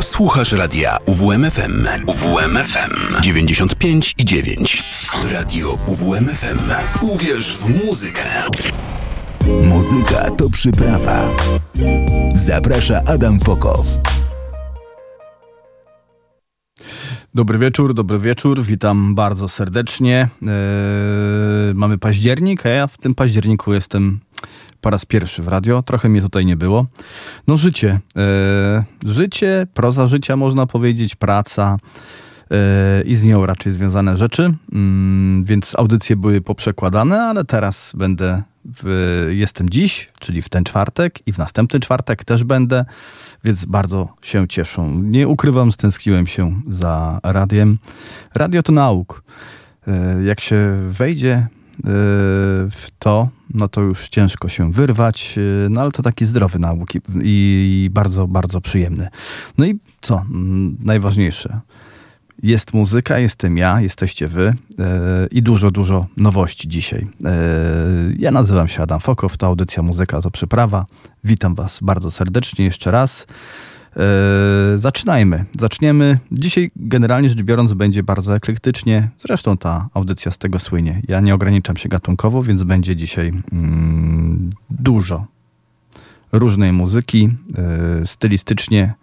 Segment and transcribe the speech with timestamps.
[0.00, 1.86] Słuchasz radia UWMFM.
[2.06, 4.82] UWMFM 95 i 9.
[5.32, 6.58] Radio UWMFM.
[7.00, 8.22] Uwierz w muzykę.
[9.64, 11.28] Muzyka to przyprawa.
[12.34, 13.86] Zaprasza Adam Fokow.
[17.34, 20.28] Dobry wieczór, dobry wieczór, witam bardzo serdecznie.
[20.42, 24.20] Eee, mamy październik, a ja w tym październiku jestem
[24.80, 25.82] po raz pierwszy w radio.
[25.82, 26.86] Trochę mnie tutaj nie było.
[27.48, 28.00] No życie.
[28.16, 31.78] E, życie, proza życia można powiedzieć, praca
[32.50, 34.54] e, i z nią raczej związane rzeczy.
[34.72, 41.26] Mm, więc audycje były poprzekładane, ale teraz będę w, jestem dziś, czyli w ten czwartek
[41.26, 42.84] i w następny czwartek też będę,
[43.44, 44.88] więc bardzo się cieszę.
[45.02, 47.78] Nie ukrywam, stęskniłem się za radiem.
[48.34, 49.22] Radio to nauk.
[49.88, 51.46] E, jak się wejdzie
[52.70, 56.88] w to, no to już ciężko się wyrwać, y, no ale to taki zdrowy nauk
[57.22, 59.08] i, bardzo, bardzo przyjemny.
[59.58, 60.18] No i co?
[60.30, 61.60] Mm, najważniejsze.
[62.42, 64.84] Jest muzyka, jestem ja, jesteście wy yy,
[65.30, 67.08] i dużo, dużo nowości dzisiaj.
[67.20, 67.30] Yy,
[68.18, 70.86] ja nazywam się Adam Fokow, to audycja Muzyka to Przyprawa.
[71.24, 73.26] Witam was bardzo serdecznie jeszcze raz.
[73.96, 75.44] Yy, zaczynajmy.
[75.58, 76.18] Zaczniemy.
[76.32, 79.08] Dzisiaj generalnie rzecz biorąc będzie bardzo eklektycznie.
[79.18, 81.02] Zresztą ta audycja z tego słynie.
[81.08, 85.26] Ja nie ograniczam się gatunkowo, więc będzie dzisiaj mm, dużo
[86.32, 87.28] różnej muzyki,
[88.00, 88.94] yy, stylistycznie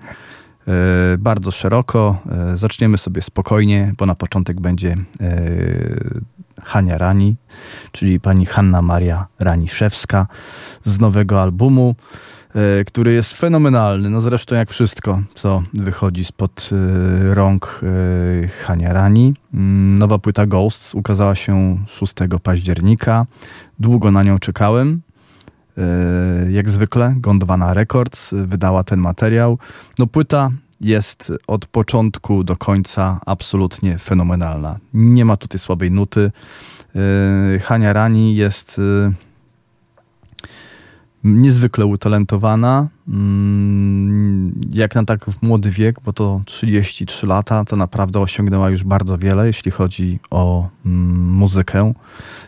[0.68, 0.74] yy,
[1.18, 2.18] bardzo szeroko.
[2.54, 4.98] Zaczniemy sobie spokojnie, bo na początek będzie
[6.64, 7.36] Hania Rani,
[7.92, 10.28] czyli pani Hanna Maria Raniszewska
[10.84, 11.96] z nowego albumu.
[12.56, 14.10] E, który jest fenomenalny.
[14.10, 17.82] No zresztą jak wszystko, co wychodzi spod e, rąk
[18.44, 19.34] e, Hania Rani.
[19.54, 23.26] Mm, nowa płyta Ghosts ukazała się 6 października.
[23.80, 25.02] Długo na nią czekałem.
[26.50, 29.58] Jak zwykle Gondwana Records wydała ten materiał.
[30.00, 34.80] No płyta jest od początku do końca absolutnie fenomenalna.
[34.94, 36.32] Nie ma tutaj słabej nuty.
[37.62, 38.82] Hania Rani jest
[41.36, 42.88] niezwykle utalentowana.
[43.08, 49.18] Mm, jak na tak młody wiek, bo to 33 lata, to naprawdę osiągnęła już bardzo
[49.18, 51.94] wiele, jeśli chodzi o mm, muzykę.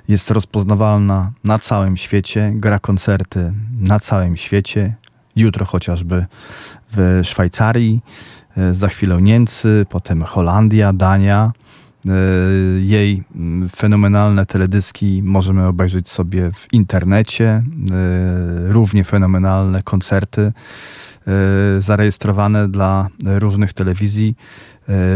[0.08, 4.96] Jest rozpoznawalna na całym świecie, gra koncerty na całym świecie.
[5.36, 6.26] Jutro chociażby
[6.92, 8.02] w Szwajcarii,
[8.58, 11.52] e, za chwilę Niemcy, potem Holandia, Dania.
[12.10, 17.46] E, jej mm, fenomenalne teledyski możemy obejrzeć sobie w internecie.
[17.46, 17.64] E,
[18.68, 24.36] równie fenomenalne koncerty e, zarejestrowane dla różnych telewizji.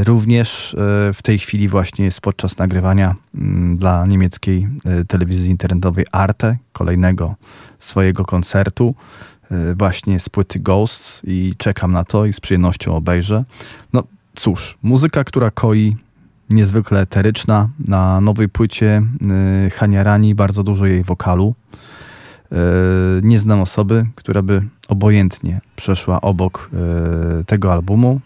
[0.06, 0.76] Również
[1.14, 4.68] w tej chwili właśnie jest podczas nagrywania mm, dla niemieckiej
[5.08, 7.36] telewizji internetowej Arte kolejnego
[7.80, 8.96] swojego koncertu
[9.76, 13.44] właśnie z płyty Ghosts i czekam na to i z przyjemnością obejrzę.
[13.94, 14.04] No
[14.36, 15.96] cóż, muzyka, która koi
[16.54, 17.70] niezwykle eteryczna.
[17.80, 19.04] Na nowej płycie
[19.68, 21.56] y, Hania Rani bardzo dużo jej wokalu.
[22.52, 22.56] Y,
[23.22, 26.70] nie znam osoby, która by obojętnie przeszła obok
[27.42, 28.20] y, tego albumu.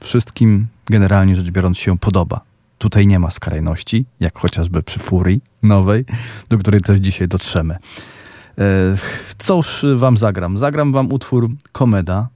[0.00, 2.40] Wszystkim generalnie rzecz biorąc się podoba.
[2.78, 6.04] Tutaj nie ma skrajności, jak chociażby przy Furii nowej,
[6.48, 7.76] do której też dzisiaj dotrzemy.
[9.38, 10.58] Cóż wam zagram?
[10.58, 12.28] Zagram wam utwór Komeda,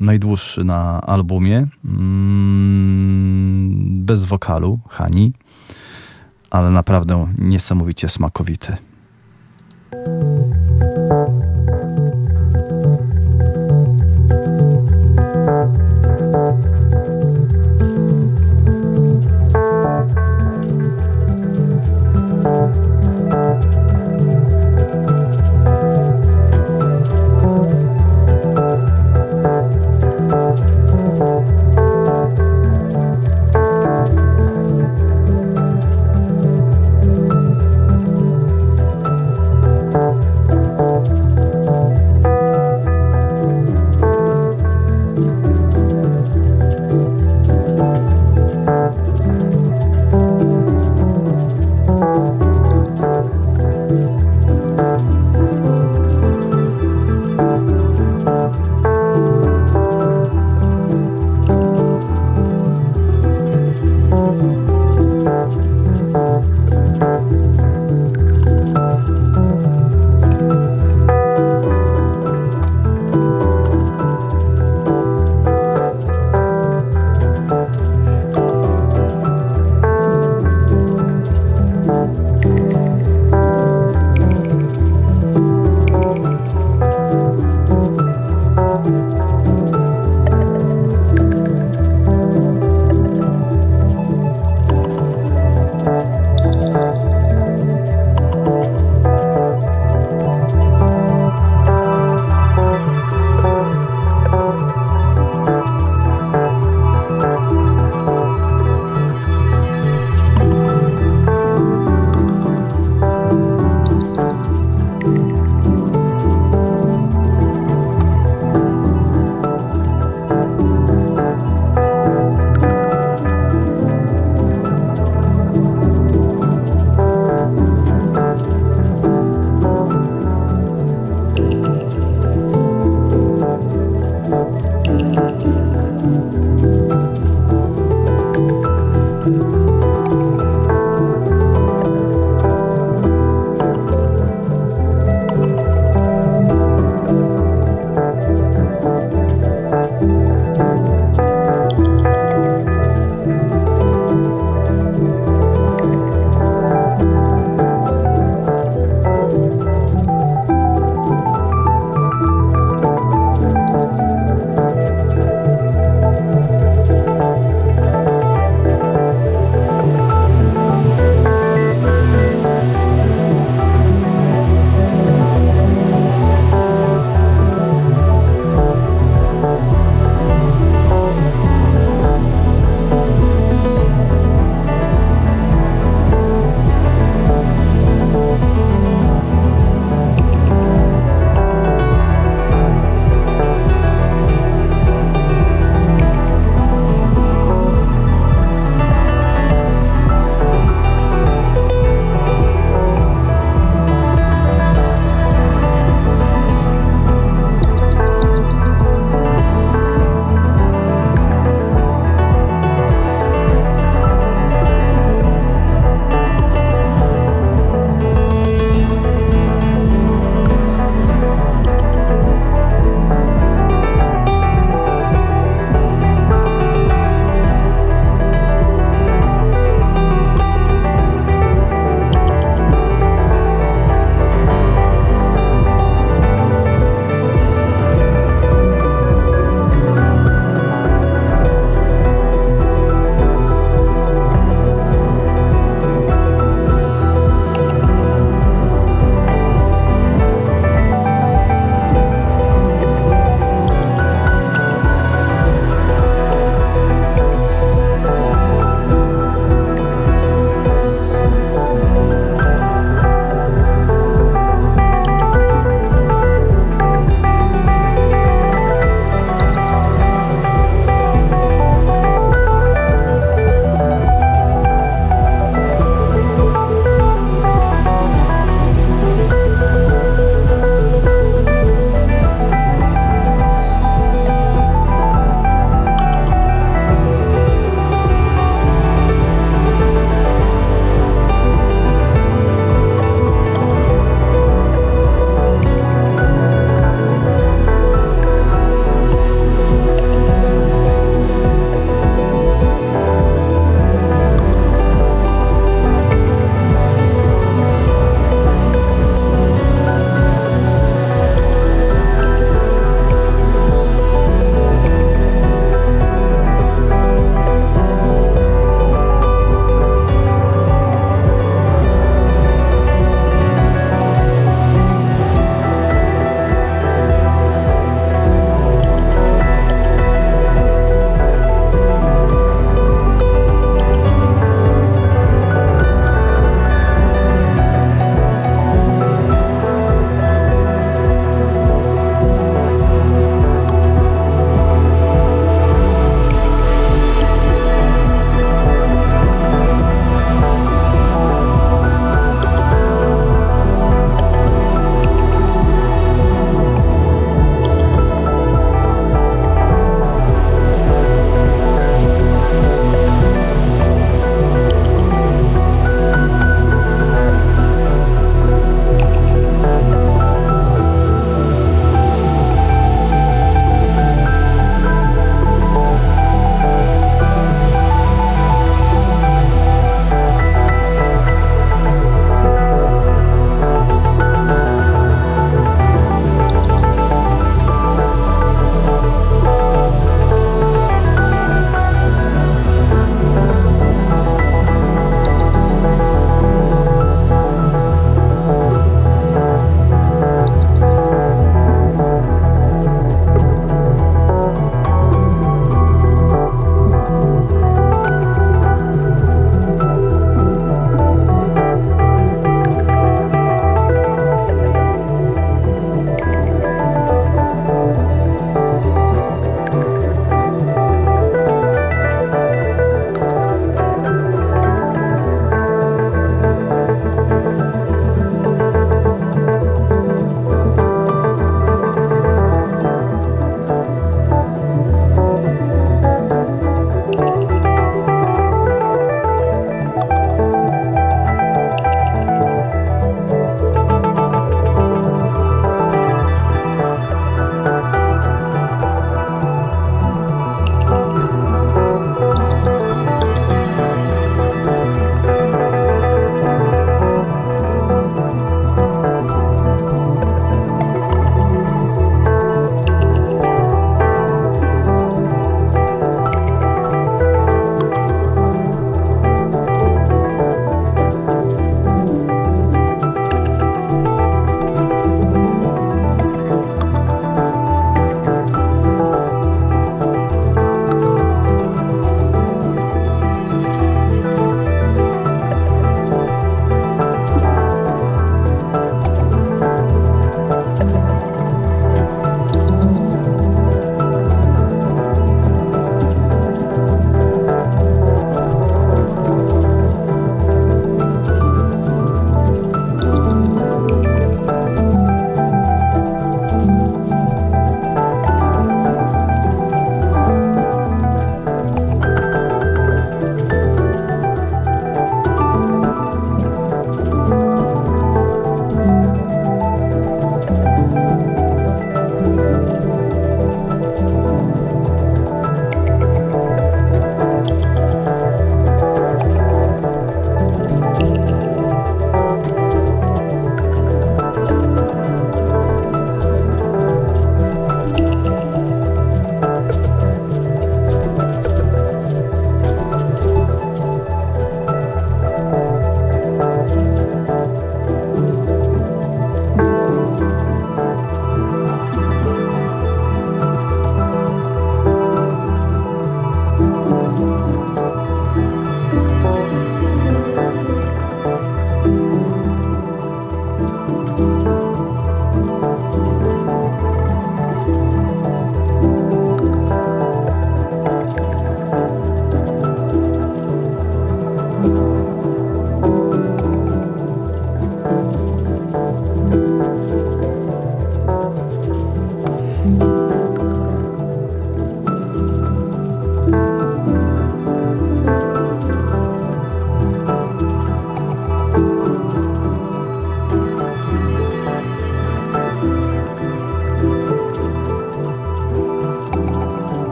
[0.00, 1.66] najdłuższy na albumie.
[1.84, 3.68] Mm,
[4.04, 5.32] bez wokalu Hani,
[6.50, 8.76] ale naprawdę niesamowicie smakowity.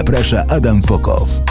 [0.00, 1.42] Zaprasza Adam Fokow.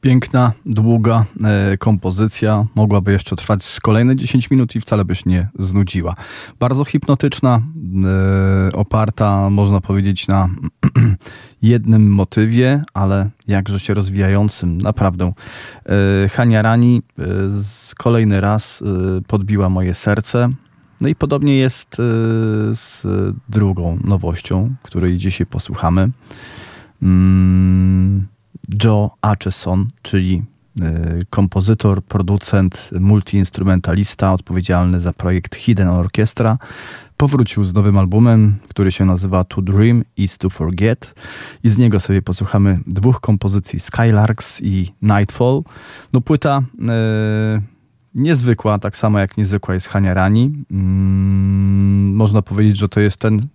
[0.00, 2.66] Piękna, długa e, kompozycja.
[2.74, 6.14] Mogłaby jeszcze trwać z kolejne 10 minut i wcale byś nie znudziła.
[6.60, 7.60] Bardzo hipnotyczna,
[8.04, 10.48] e, oparta, można powiedzieć, na
[11.62, 15.32] jednym motywie, ale jakże się rozwijającym, naprawdę.
[16.24, 20.50] E, Hania Rani e, z kolejny raz e, podbiła moje serce.
[21.02, 22.02] No i podobnie jest e,
[22.74, 23.02] z
[23.48, 26.10] drugą nowością, której dzisiaj posłuchamy.
[27.02, 28.26] Mm,
[28.84, 30.42] Joe Acheson, czyli
[30.80, 36.58] y, kompozytor, producent, multiinstrumentalista odpowiedzialny za projekt Hidden Orchestra,
[37.16, 41.14] powrócił z nowym albumem, który się nazywa To Dream is to Forget
[41.64, 45.62] i z niego sobie posłuchamy dwóch kompozycji Skylarks i Nightfall.
[46.12, 47.71] No płyta y,
[48.14, 50.64] niezwykła, tak samo jak niezwykła jest Hania Rani.
[50.70, 53.46] Mm, można powiedzieć, że to jest ten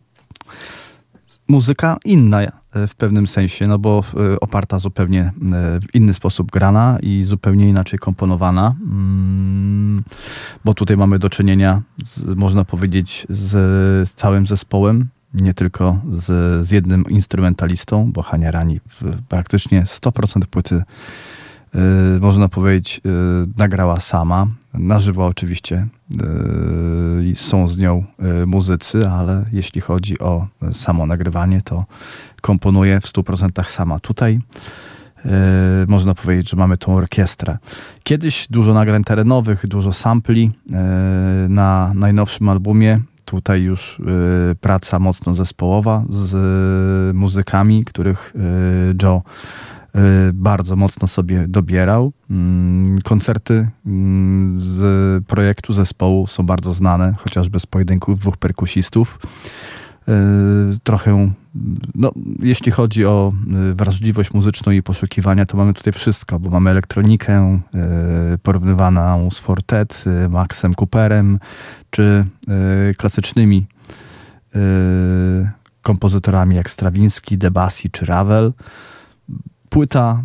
[1.48, 2.42] muzyka inna
[2.88, 5.32] w pewnym sensie, no bo e, oparta zupełnie e,
[5.82, 10.04] w inny sposób grana i zupełnie inaczej komponowana, mm,
[10.66, 13.50] bo tutaj mamy do czynienia, z, można powiedzieć, z,
[14.10, 16.26] z całym zespołem, nie tylko z,
[16.68, 20.84] z jednym instrumentalistą, bo Hania Rani w praktycznie 100% płyty
[22.22, 23.10] można powiedzieć, y,
[23.58, 24.48] nagrała sama.
[24.74, 25.88] Na żywo oczywiście
[27.32, 28.04] y, są z nią
[28.46, 31.86] muzycy, ale jeśli chodzi o samo nagrywanie, to
[32.42, 34.00] komponuje w 100% sama.
[34.00, 34.40] Tutaj
[35.88, 37.58] można powiedzieć, że mamy tą orkiestrę.
[38.04, 40.52] Kiedyś dużo nagrań terenowych, dużo sampli
[41.50, 43.00] na najnowszym albumie.
[43.26, 44.02] Tutaj już
[44.62, 46.36] praca mocno zespołowa z
[47.16, 48.34] muzykami, których
[49.04, 49.22] Joe
[50.34, 52.14] bardzo mocno sobie dobierał.
[52.30, 59.20] Mm, koncerty mm, z projektu zespołu są bardzo znane, chociażby z pojedynków dwóch perkusistów.
[60.10, 61.32] Y, trochę,
[61.96, 62.12] no,
[62.42, 63.34] jeśli chodzi o
[63.72, 67.60] y, wrażliwość muzyczną i poszukiwania, to mamy tutaj wszystko, bo mamy elektronikę
[68.44, 71.40] porównywaną z Fortet, Maxem Cooperem,
[71.90, 72.26] czy
[72.98, 73.66] klasycznymi
[75.82, 78.54] kompozytorami jak Strawiński, Debussy czy Ravel
[79.70, 80.24] płyta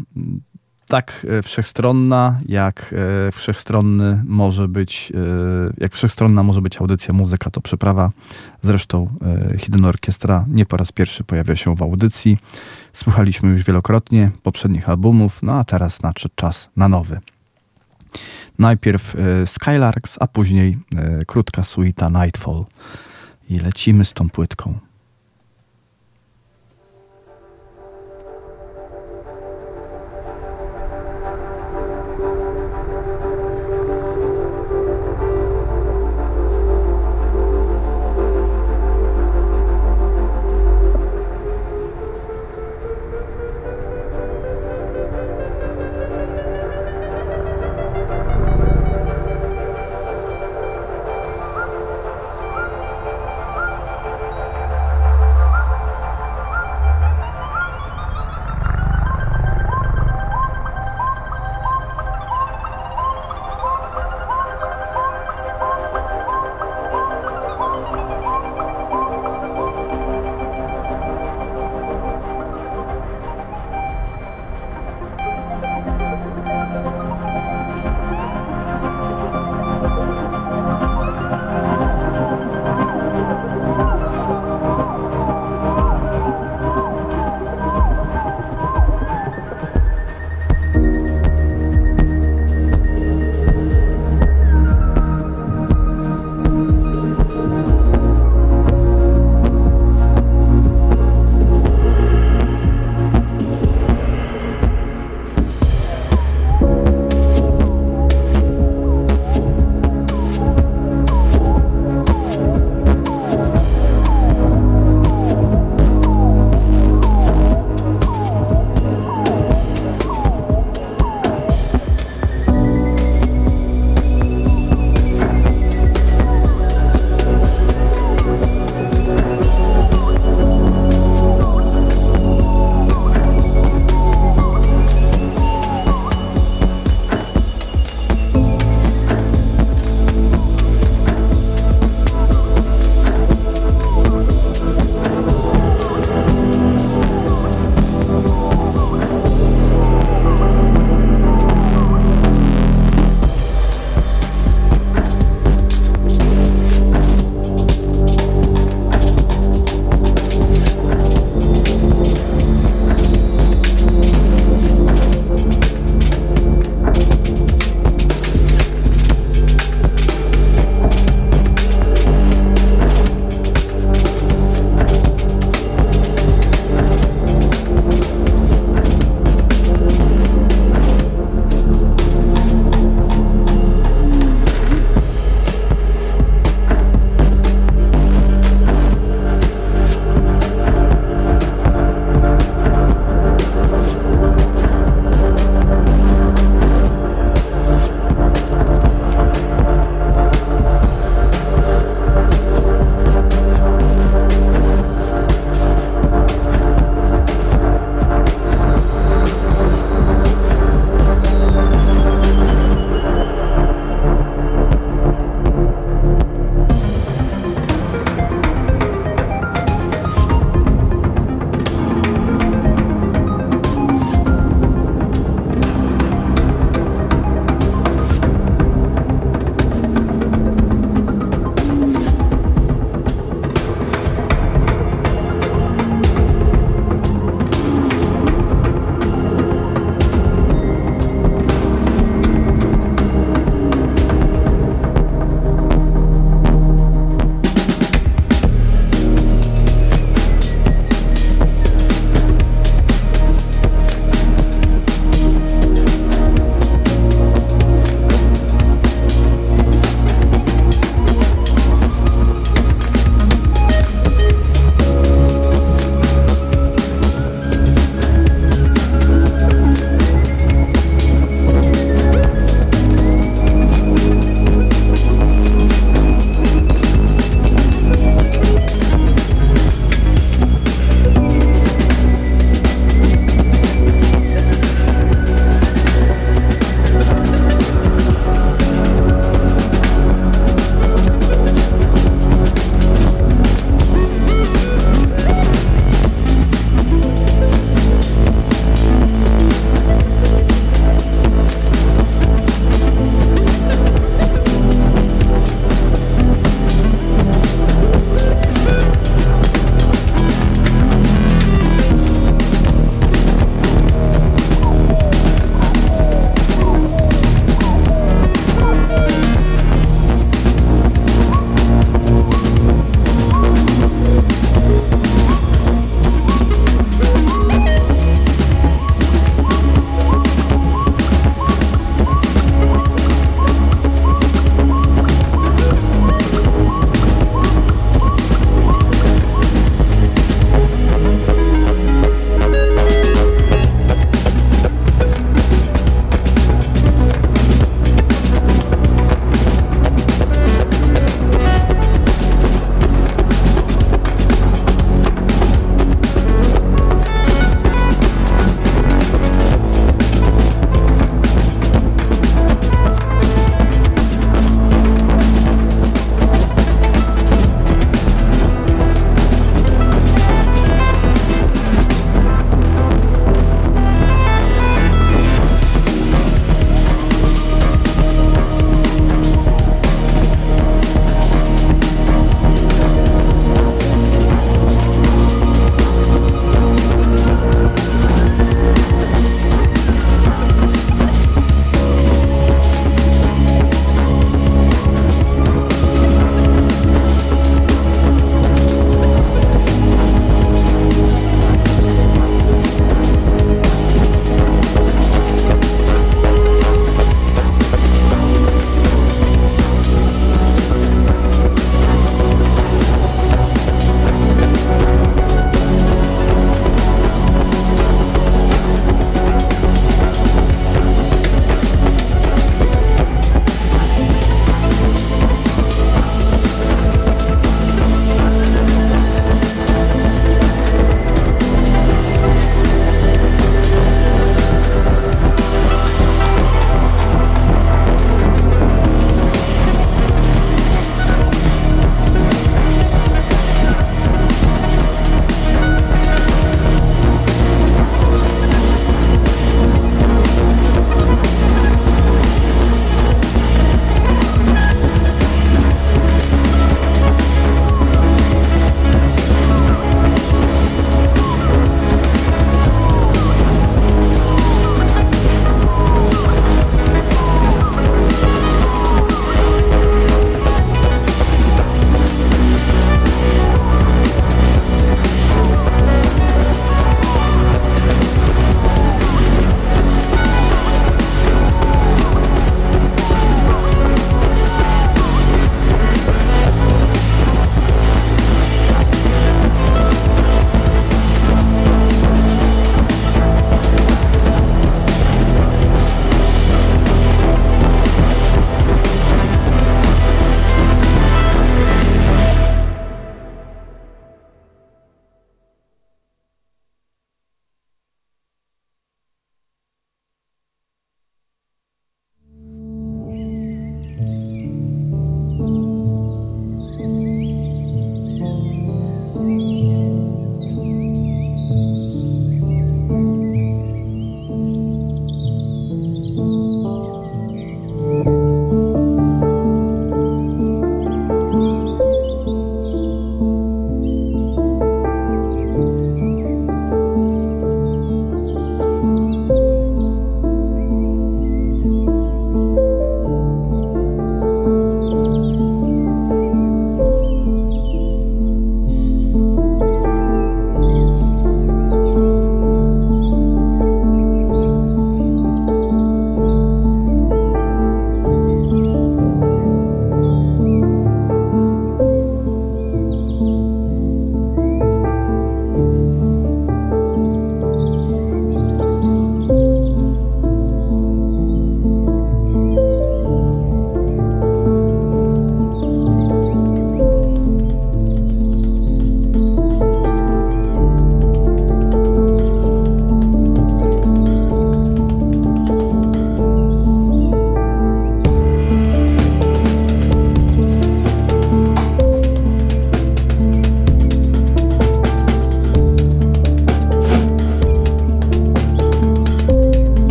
[0.92, 2.94] tak e, wszechstronna, jak
[3.28, 8.10] e, wszechstronny może być, e, jak wszechstronna może być audycja Muzyka to Przeprawa.
[8.62, 9.06] Zresztą
[9.58, 12.38] Hidden Orkiestra nie po raz pierwszy pojawia się w audycji.
[12.92, 17.20] Słuchaliśmy już wielokrotnie poprzednich albumów, no a teraz nadszedł czas na nowy.
[18.58, 19.16] Najpierw
[19.46, 20.78] Skylarks, a później
[21.26, 22.64] krótka suita Nightfall.
[23.50, 24.91] I lecimy z tą płytką.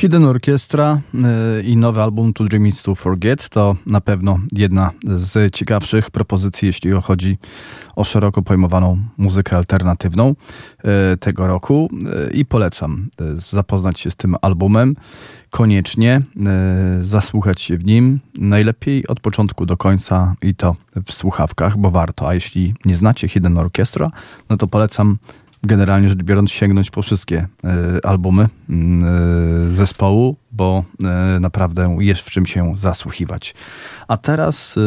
[0.00, 3.48] Hidden Orchestra y, i nowy album To Dream Is To Forget.
[3.48, 7.38] To na pewno jedna z ciekawszych propozycji, jeśli chodzi
[7.96, 11.88] o szeroko pojmowaną muzykę alternatywną y, tego roku.
[12.28, 13.08] Y, i polecam
[13.50, 14.96] zapoznać się z tym albumem.
[15.50, 16.22] Koniecznie,
[17.02, 22.28] zasłuchać się w nim, najlepiej od początku do końca i to w słuchawkach, bo warto,
[22.28, 24.10] a jeśli nie znacie Hidden Orchestra,
[24.50, 25.18] no to polecam
[25.62, 27.68] generalnie rzecz biorąc sięgnąć po wszystkie y,
[28.04, 28.48] albumy
[29.66, 30.84] y, zespołu, bo
[31.36, 33.54] y, naprawdę jest w czym się zasłuchiwać.
[34.08, 34.78] A teraz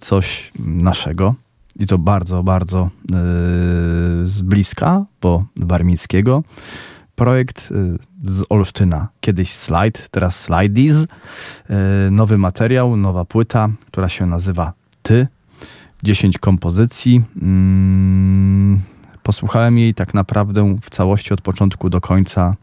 [0.00, 1.34] coś naszego
[1.78, 2.90] i to bardzo, bardzo
[4.22, 6.42] z bliska, bo warmińskiego.
[7.14, 7.72] Projekt
[8.24, 9.08] z Olsztyna.
[9.20, 11.06] Kiedyś Slide, teraz Slideys.
[12.10, 15.26] Nowy materiał, nowa płyta, która się nazywa Ty.
[16.02, 17.22] 10 kompozycji.
[17.42, 18.80] Mm,
[19.24, 22.56] Posłuchałem jej tak naprawdę w całości od początku do końca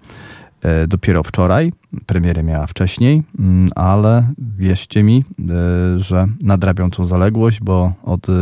[0.62, 1.74] e, dopiero wczoraj.
[2.06, 8.34] Premierę miała wcześniej, mm, ale wierzcie mi, e, że nadrabią tą zaległość, bo od e,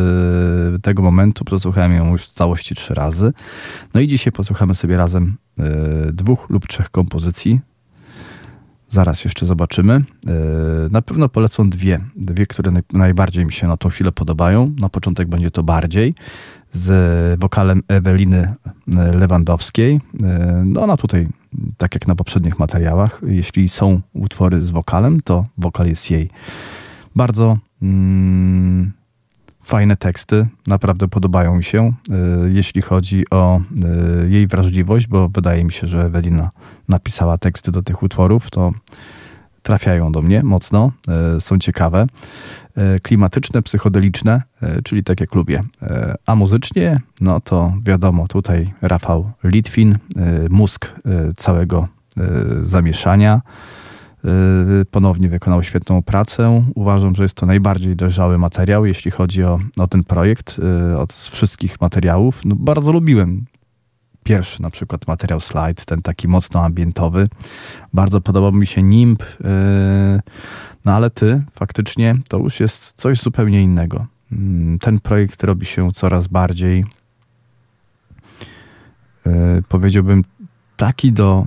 [0.82, 3.34] tego momentu przesłuchałem ją już w całości trzy razy.
[3.94, 5.38] No i dzisiaj posłuchamy sobie razem
[6.14, 7.60] dwóch lub trzech kompozycji.
[8.88, 10.02] Zaraz jeszcze zobaczymy.
[10.92, 12.00] Na pewno polecą dwie.
[12.16, 14.76] Dwie, które najbardziej mi się na tą chwilę podobają.
[14.82, 16.16] Na początek będzie to bardziej
[16.72, 18.54] z wokalem Eweliny
[18.98, 20.00] e, Lewandowskiej.
[20.24, 21.28] E, no ona tutaj,
[21.78, 26.30] tak jak na poprzednich materiałach, jeśli są utwory z wokalem, to wokal jest jej.
[27.16, 28.92] Bardzo mm,
[29.64, 33.62] fajne teksty, naprawdę podobają mi się, e, jeśli chodzi o
[34.28, 36.50] jej wrażliwość, bo wydaje mi się, że Ewelina
[36.90, 38.72] napisała teksty do tych utworów, to
[39.62, 40.92] trafiają do mnie mocno,
[41.40, 42.08] są ciekawe.
[42.80, 45.62] E, klimatyczne, psychodeliczne, e, czyli tak jak lubię.
[45.82, 49.98] E, a muzycznie, no to wiadomo, tutaj Rafał Litwin,
[50.50, 50.92] mózg
[51.38, 51.88] całego
[52.62, 53.42] zamieszania.
[54.92, 56.64] Ponownie wykonał świetną pracę.
[56.76, 60.60] Uważam, że jest to najbardziej dojrzały materiał, jeśli chodzi o, o ten projekt
[60.98, 62.42] od wszystkich materiałów.
[62.46, 63.46] No, bardzo lubiłem
[64.30, 67.30] pierwszy na przykład materiał Slide, ten taki mocno ambientowy.
[67.94, 69.24] Bardzo podobał mi się Nimb.
[70.86, 74.06] No ale ty faktycznie to już jest coś zupełnie innego.
[74.32, 76.86] Mm, ten projekt robi się coraz bardziej,
[79.26, 80.24] yy, powiedziałbym,
[80.78, 81.46] taki do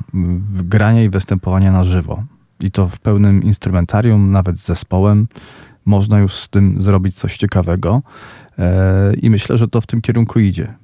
[0.63, 2.25] grania i występowania na żywo.
[2.61, 5.29] I to w pełnym instrumentarium, nawet z zespołem.
[5.85, 8.03] Można już z tym zrobić coś ciekawego.
[8.59, 8.65] Yy,
[9.15, 10.75] I myślę, że to w tym kierunku idzie.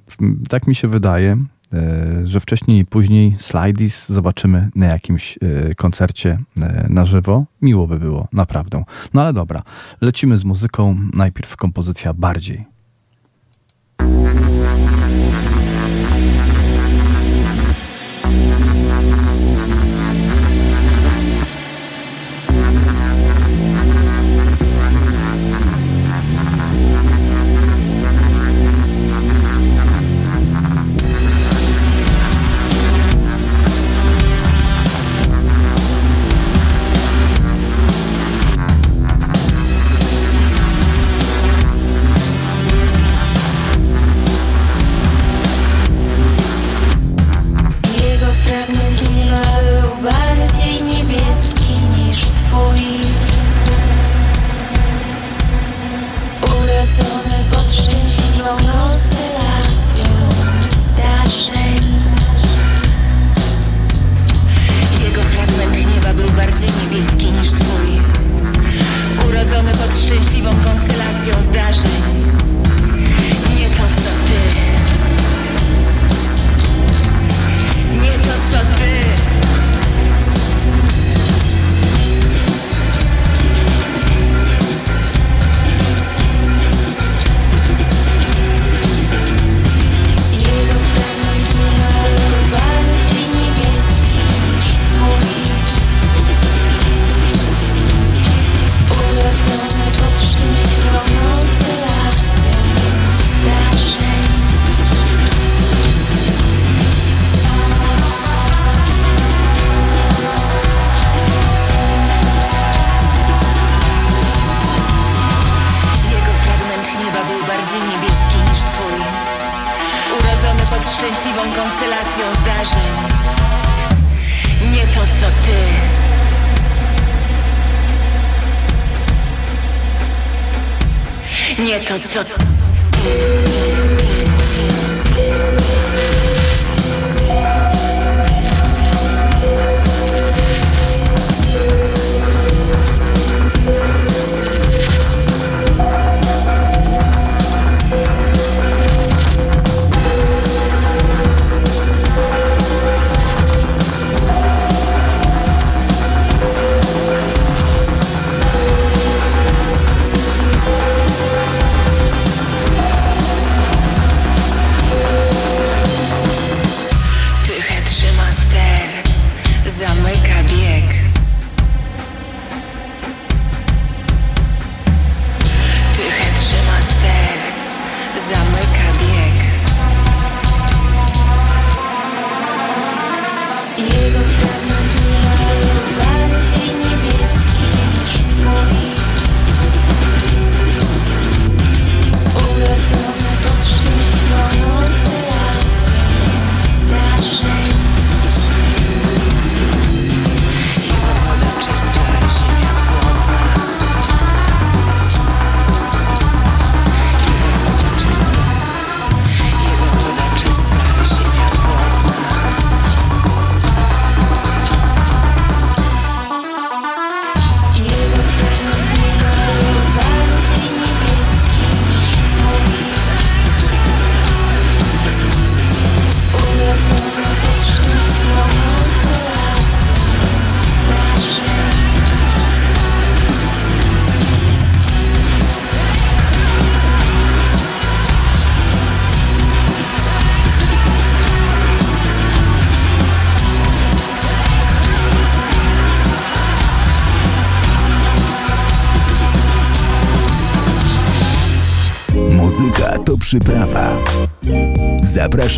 [0.49, 1.37] Tak mi się wydaje.
[1.73, 7.45] E, że wcześniej i później Slidies zobaczymy na jakimś e, koncercie e, na żywo.
[7.61, 8.83] Miło by było, naprawdę.
[9.13, 9.61] No ale dobra,
[10.01, 10.95] lecimy z muzyką.
[11.13, 12.65] Najpierw kompozycja bardziej.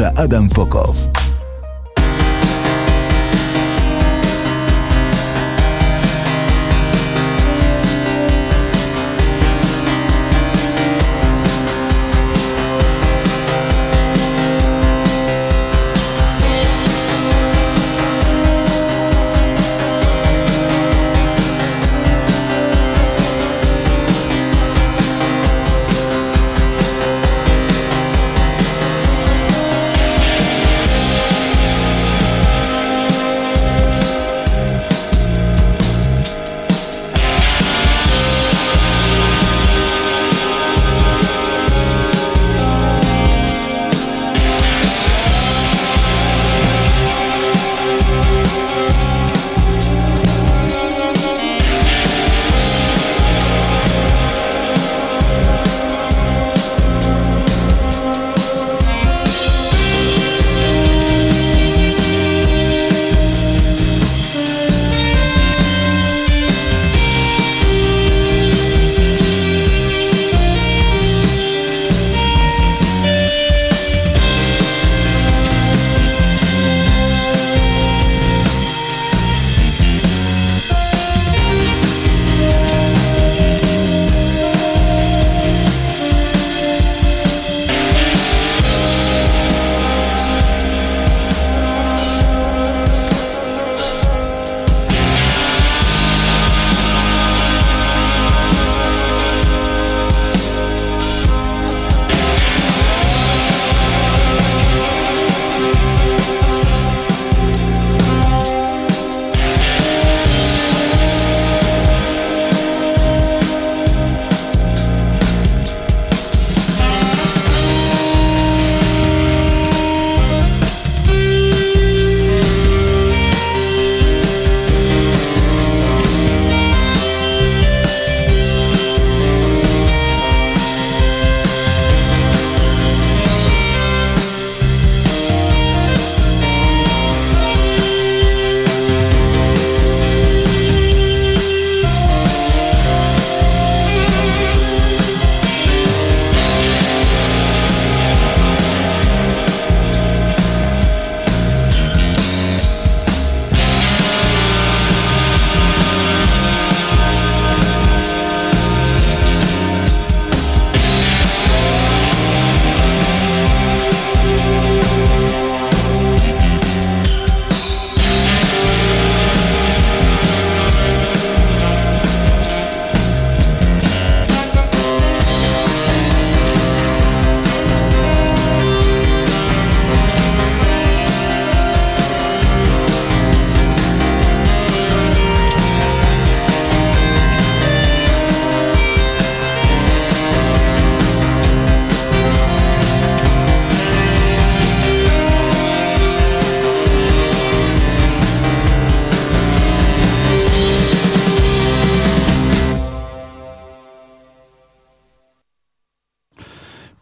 [0.02, 1.11] Zaprasza Adam Fokow.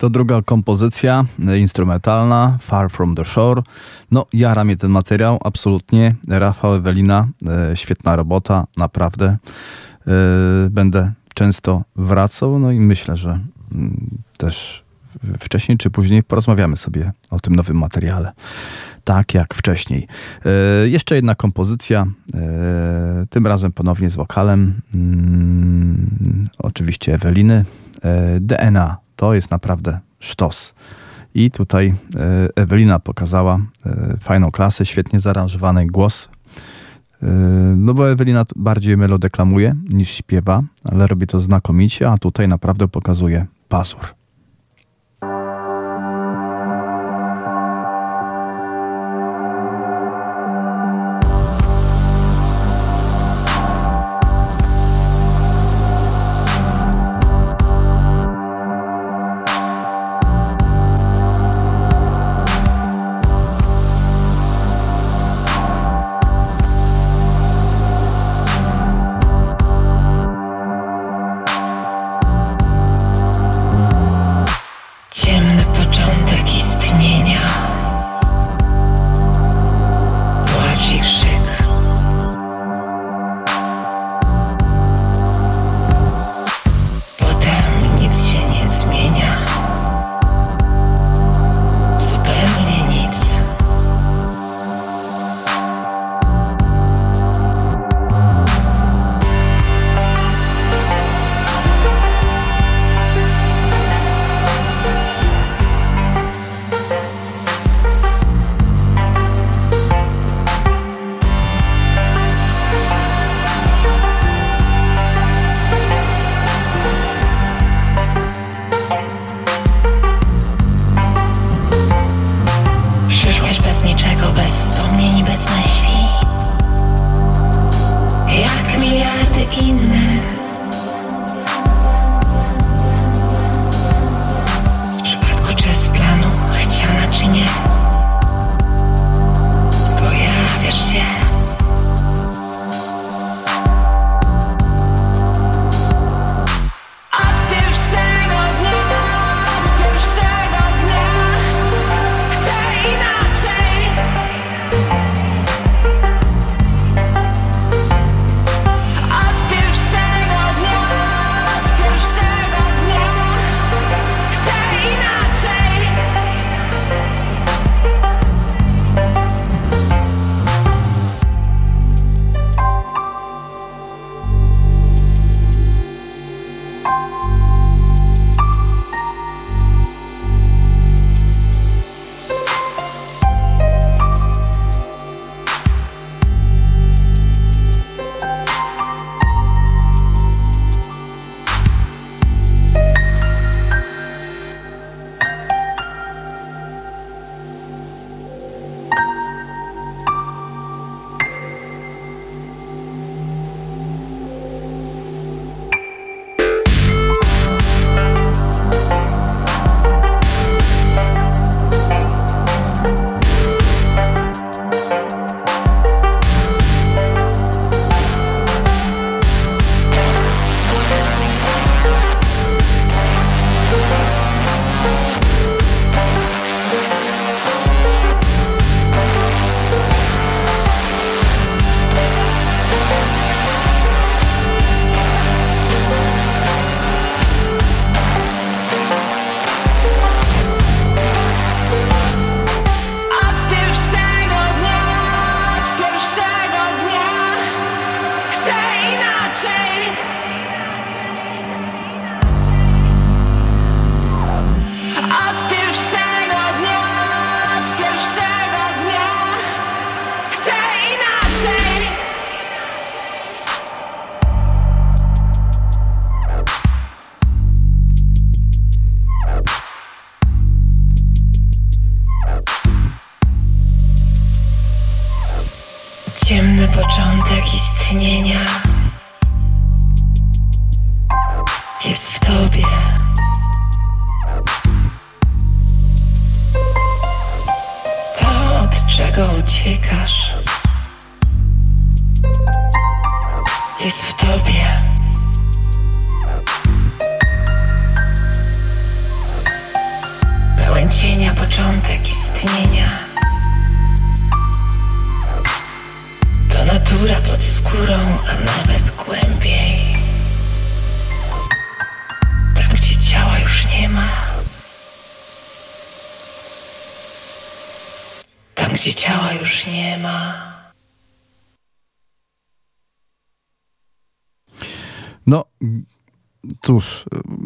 [0.10, 3.62] Druga kompozycja e, instrumentalna, Far From The Shore.
[4.12, 6.16] No, jara mnie ten materiał, absolutnie.
[6.28, 9.38] Rafał Ewelina, e, świetna robota, naprawdę.
[10.08, 10.12] E,
[10.70, 13.40] będę często wracał, no i myślę, że
[13.76, 14.84] mm, też
[15.40, 18.32] wcześniej czy później porozmawiamy sobie o tym nowym materiale.
[19.04, 20.08] Tak jak wcześniej.
[20.86, 22.08] Jeszcze jedna kompozycja,
[23.30, 24.82] tym razem ponownie z wokalem.
[24.94, 27.66] Mm, oczywiście Eweliny.
[28.40, 30.74] DNA to jest naprawdę sztos.
[31.34, 36.30] I tutaj e, Ewelina pokazała e, fajną klasę, świetnie zaaranżowany głos.
[37.24, 37.28] E,
[37.78, 43.46] no bo Ewelina bardziej melodeklamuje niż śpiewa, ale robi to znakomicie, a tutaj naprawdę pokazuje
[43.70, 44.19] pazur.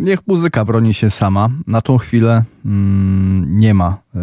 [0.03, 1.49] Niech muzyka broni się sama.
[1.67, 4.19] Na tą chwilę mm, nie ma y,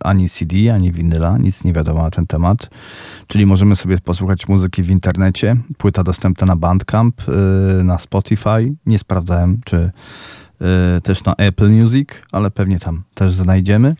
[0.00, 2.70] ani CD, ani winyla, nic nie wiadomo na ten temat.
[3.26, 5.56] Czyli możemy sobie posłuchać muzyki w internecie.
[5.78, 8.74] Płyta dostępna na Bandcamp, y, na Spotify.
[8.86, 9.76] Nie sprawdzałem, czy
[10.96, 13.96] y, też na Apple Music, ale pewnie tam też znajdziemy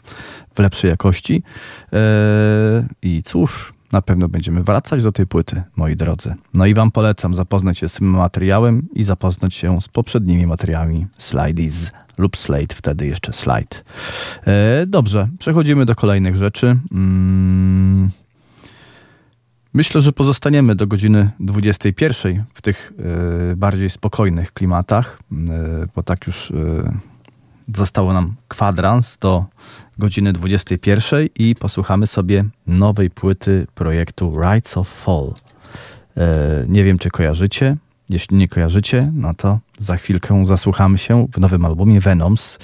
[0.54, 1.42] w lepszej jakości.
[3.02, 6.34] I cóż, na pewno będziemy wracać do tej płyty, moi drodzy.
[6.55, 11.07] No i Wam polecam zapoznać się z tym materiałem i zapoznać się z poprzednimi materiałami
[11.18, 13.76] Slides lub Slate, wtedy jeszcze Slide.
[14.47, 16.78] E, dobrze, przechodzimy do kolejnych rzeczy.
[16.93, 18.11] Mm.
[19.74, 22.93] Myślę, że pozostaniemy do godziny 21 w tych
[23.53, 25.36] y, bardziej spokojnych klimatach, y,
[25.95, 26.55] bo tak już y,
[27.74, 29.45] zostało nam kwadrans do
[29.99, 35.34] godziny 21 i posłuchamy sobie nowej płyty projektu Rights of Fall.
[36.16, 37.76] E, nie wiem, czy kojarzycie.
[38.09, 42.59] Jeśli nie kojarzycie, no to za chwilkę zasłuchamy się w nowym albumie Venoms.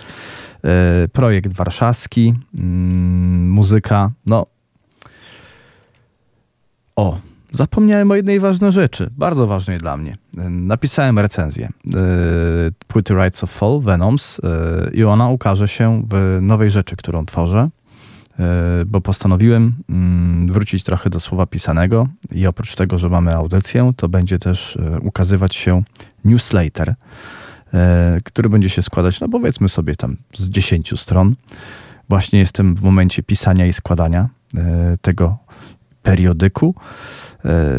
[0.64, 4.46] E, projekt warszawski, mm, muzyka, no.
[6.96, 7.18] O,
[7.52, 10.16] Zapomniałem o jednej ważnej rzeczy, bardzo ważnej dla mnie.
[10.50, 12.00] Napisałem recenzję e,
[12.88, 17.68] płyty Rights of Fall, Venoms e, i ona ukaże się w nowej rzeczy, którą tworzę,
[18.38, 18.44] e,
[18.86, 24.08] bo postanowiłem mm, wrócić trochę do słowa pisanego i oprócz tego, że mamy audycję, to
[24.08, 25.82] będzie też ukazywać się
[26.24, 26.94] newsletter,
[28.24, 31.34] który będzie się składać, no powiedzmy sobie tam z 10 stron.
[32.08, 34.28] Właśnie jestem w momencie pisania i składania
[35.00, 35.38] tego
[36.10, 36.74] periodyku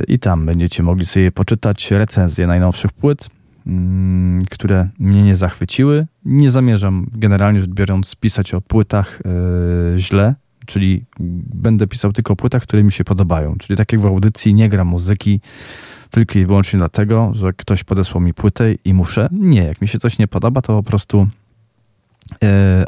[0.07, 3.29] i tam będziecie mogli sobie poczytać recenzje najnowszych płyt,
[3.67, 6.07] mm, które mnie nie zachwyciły.
[6.25, 9.21] Nie zamierzam generalnie rzecz biorąc pisać o płytach
[9.97, 11.05] źle, czyli
[11.53, 13.55] będę pisał tylko o płytach, które mi się podobają.
[13.59, 15.41] Czyli tak jak w audycji nie gram muzyki
[16.09, 19.29] tylko i wyłącznie dlatego, że ktoś podesłał mi płytę i muszę.
[19.31, 21.27] Nie, jak mi się coś nie podoba, to po prostu e,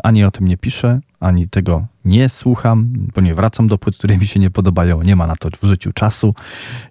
[0.04, 4.18] ani o tym nie piszę, ani tego nie słucham, bo nie wracam do płyt, które
[4.18, 5.02] mi się nie podobają.
[5.02, 6.36] Nie ma na to w życiu czasu.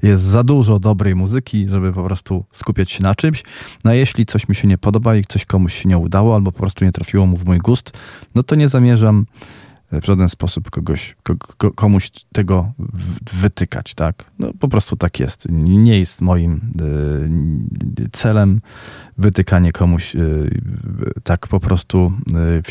[0.03, 3.45] Jest za dużo dobrej muzyki, żeby po prostu skupiać się na czymś.
[3.85, 6.53] No a jeśli coś mi się nie podoba i coś komuś się nie udało, albo
[6.53, 7.93] po prostu nie trafiło mu w mój gust,
[8.35, 9.27] no to nie zamierzam
[9.93, 11.17] w żaden sposób kogoś,
[11.75, 12.73] komuś tego
[13.33, 14.25] wytykać, tak?
[14.39, 15.47] No po prostu tak jest.
[15.51, 16.73] Nie jest moim
[18.01, 18.61] y, celem
[19.19, 20.61] wytykanie komuś y,
[21.25, 22.71] tak po prostu y, w,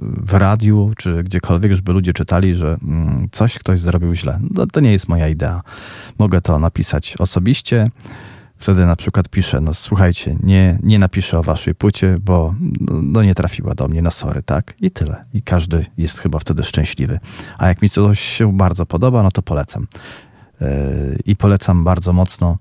[0.00, 4.40] w radiu, czy gdziekolwiek, żeby ludzie czytali, że mm, coś ktoś zrobił źle.
[4.50, 5.62] No, to nie jest moja idea.
[6.18, 7.90] Mogę to napisać osobiście,
[8.62, 13.22] wtedy na przykład piszę, no słuchajcie, nie, nie napiszę o waszej płycie, bo no, no,
[13.22, 14.74] nie trafiła do mnie, na sorry, tak?
[14.80, 15.24] I tyle.
[15.34, 17.18] I każdy jest chyba wtedy szczęśliwy.
[17.58, 19.86] A jak mi coś się bardzo podoba, no to polecam.
[20.60, 20.68] Yy,
[21.26, 22.58] I polecam bardzo mocno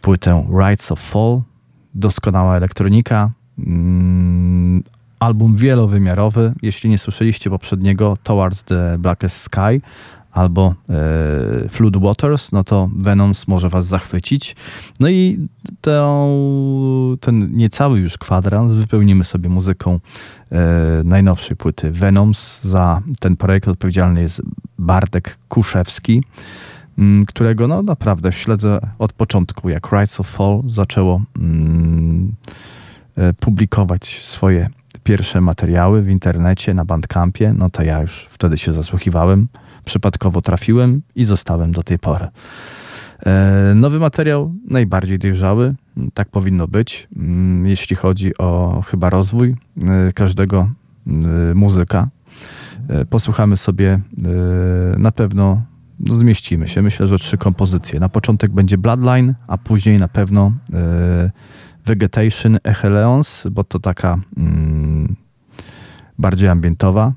[0.00, 1.42] płytę Rights of Fall,
[1.94, 3.64] doskonała elektronika, yy,
[5.18, 6.52] album wielowymiarowy.
[6.62, 9.80] Jeśli nie słyszeliście poprzedniego Towards the Blackest Sky,
[10.32, 14.56] albo e, Flood Waters, no to Venoms może was zachwycić.
[15.00, 15.48] No i
[17.20, 20.00] ten niecały już kwadrans wypełnimy sobie muzyką
[20.52, 20.58] e,
[21.04, 22.62] najnowszej płyty Venoms.
[22.62, 24.42] Za ten projekt odpowiedzialny jest
[24.78, 26.22] Bartek Kuszewski,
[26.98, 32.32] m, którego no naprawdę śledzę od początku, jak Rights of Fall zaczęło m,
[33.16, 34.68] e, publikować swoje
[35.04, 39.48] pierwsze materiały w internecie, na Bandcampie, no to ja już wtedy się zasłuchiwałem
[39.84, 42.28] przypadkowo trafiłem i zostałem do tej pory.
[43.26, 45.74] E, nowy materiał, najbardziej dojrzały,
[46.14, 49.56] tak powinno być, mm, jeśli chodzi o chyba rozwój
[49.88, 50.68] e, każdego
[51.06, 51.10] e,
[51.54, 52.08] muzyka.
[53.10, 54.00] Posłuchamy sobie,
[54.98, 55.62] na pewno
[56.10, 56.82] zmieścimy się.
[56.82, 58.00] Myślę, że trzy kompozycje.
[58.00, 60.52] Na początek będzie Bloodline, a później na pewno
[61.86, 65.16] Vegetation Echeleons, bo to taka mm,
[66.18, 67.12] bardziej ambientowa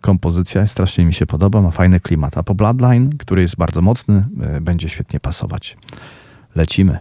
[0.00, 2.38] kompozycja, strasznie mi się podoba, ma fajny klimat.
[2.38, 4.24] A po Bloodline, który jest bardzo mocny,
[4.56, 5.76] y, będzie świetnie pasować.
[6.54, 6.98] Lecimy.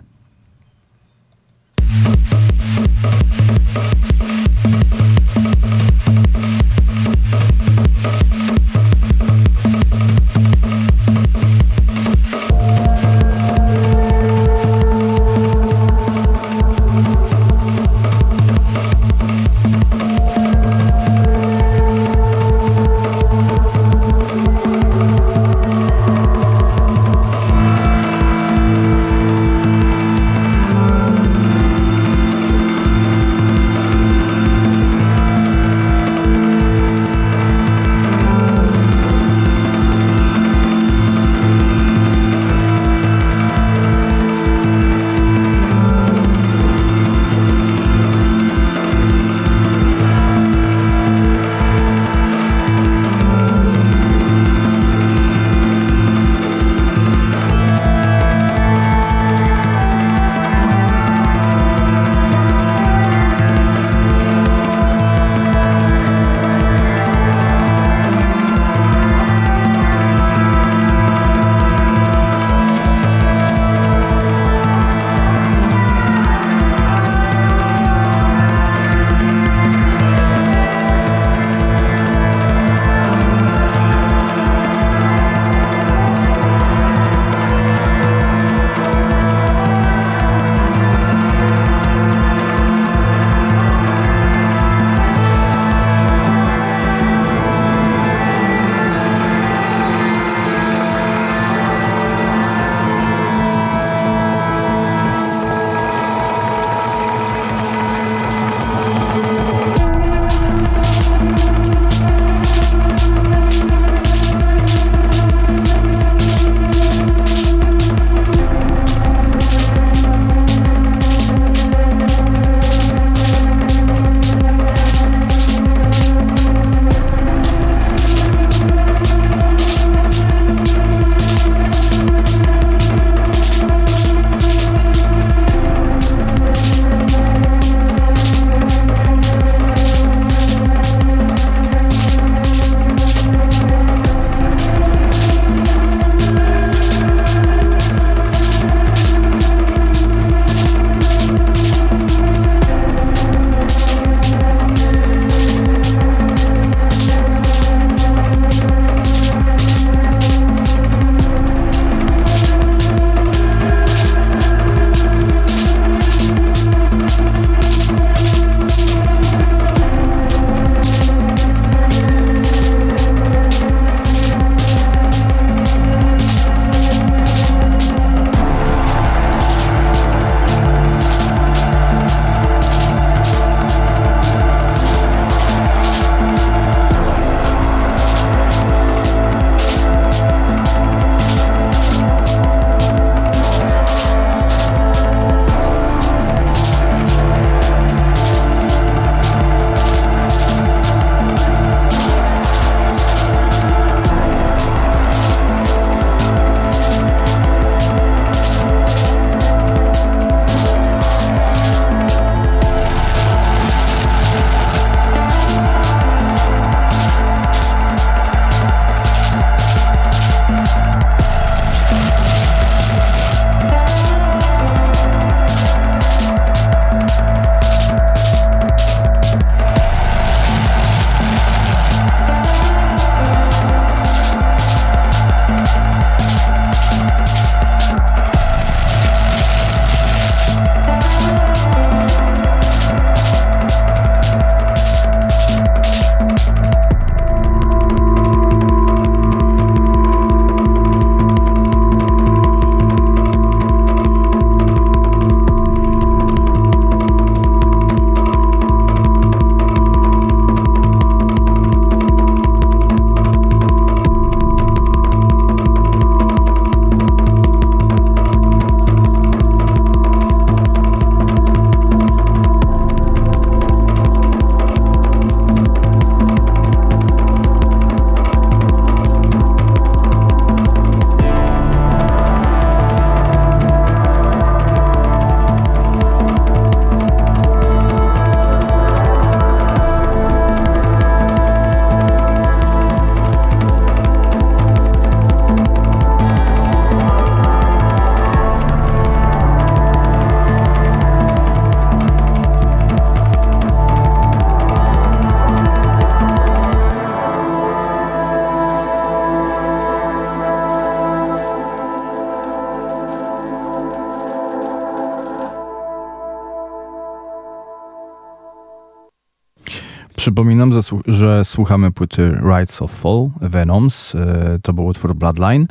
[320.60, 324.14] Przypominam, że, słuchamy płyty Rights of Fall, Venoms,
[324.62, 325.68] to był utwór Bloodline.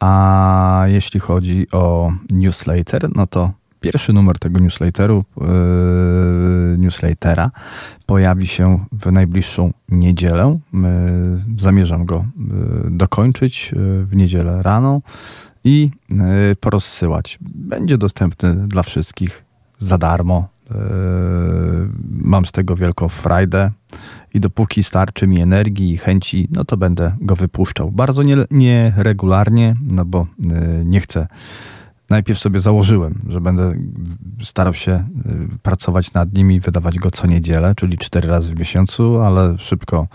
[0.00, 5.46] A jeśli chodzi o newsletter, no to pierwszy numer tego newsletteru, yy,
[6.78, 7.50] newslettera
[8.06, 10.58] pojawi się w najbliższą niedzielę.
[11.58, 12.24] Zamierzam go
[12.90, 15.00] dokończyć w niedzielę rano
[15.64, 15.90] i
[16.60, 17.38] porozsyłać.
[17.40, 19.44] Będzie dostępny dla wszystkich
[19.78, 20.48] za darmo.
[22.10, 23.70] Mam z tego wielką frajdę
[24.34, 27.90] i dopóki starczy mi energii i chęci, no to będę go wypuszczał.
[27.90, 30.26] Bardzo nieregularnie, no bo
[30.84, 31.26] nie chcę
[32.10, 33.74] najpierw sobie założyłem, że będę
[34.42, 38.58] starał się y, pracować nad nim i wydawać go co niedzielę, czyli cztery razy w
[38.58, 40.08] miesiącu, ale szybko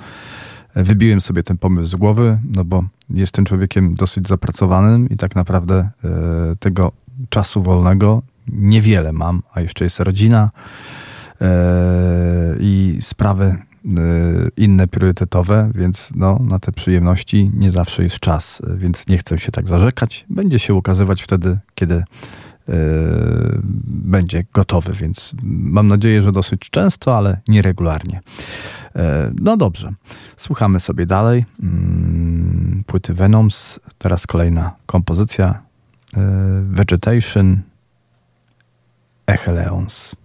[0.76, 5.90] wybiłem sobie ten pomysł z głowy, no bo jestem człowiekiem dosyć zapracowanym i tak naprawdę
[6.60, 6.92] tego
[7.30, 10.52] czasu wolnego niewiele mam, a jeszcze jest rodzina
[11.42, 11.46] y,
[12.60, 19.08] i sprawy Y, inne priorytetowe, więc no, na te przyjemności nie zawsze jest czas, więc
[19.08, 20.26] nie chcę się tak zarzekać.
[20.30, 22.76] Będzie się ukazywać wtedy, kiedy yy,
[23.88, 28.22] będzie gotowy, więc mam nadzieję, że dosyć często, ale nieregularnie.
[29.42, 29.94] No dobrze,
[30.38, 31.46] słuchamy sobie dalej.
[31.60, 31.70] Yy,
[32.86, 35.62] płyty Venoms, teraz kolejna kompozycja
[36.62, 37.62] Vegetation
[39.28, 40.16] Echeleons.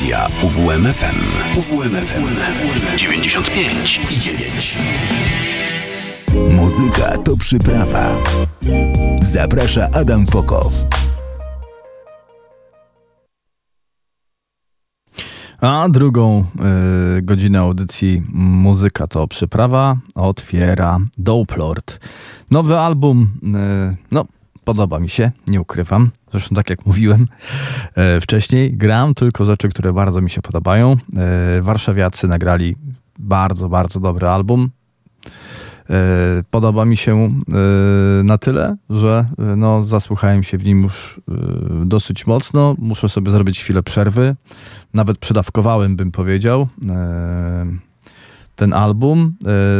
[0.00, 1.20] Radia UWMFM.
[1.58, 2.28] UWMFM
[2.96, 4.78] 95 i 9.
[6.56, 8.16] Muzyka to przyprawa.
[9.20, 10.86] Zaprasza Adam Fokow.
[15.60, 16.44] A drugą
[17.18, 22.00] y, godzinę audycji Muzyka to przyprawa otwiera Dope Lord.
[22.50, 24.24] Nowy album, y, no
[24.64, 26.10] podoba mi się, nie ukrywam.
[26.30, 27.26] Zresztą tak jak mówiłem y,
[28.20, 30.96] wcześniej, gram tylko rzeczy, które bardzo mi się podobają.
[31.60, 32.76] Warszawiacy nagrali
[33.18, 34.70] bardzo, bardzo dobry album.
[36.50, 37.34] Podoba mi się
[38.24, 39.24] na tyle, że
[39.56, 41.20] no, zasłuchałem się w nim już
[41.84, 42.74] dosyć mocno.
[42.78, 44.36] Muszę sobie zrobić chwilę przerwy
[44.94, 47.66] nawet przedawkowałem, bym powiedział, e,
[48.56, 49.34] ten album.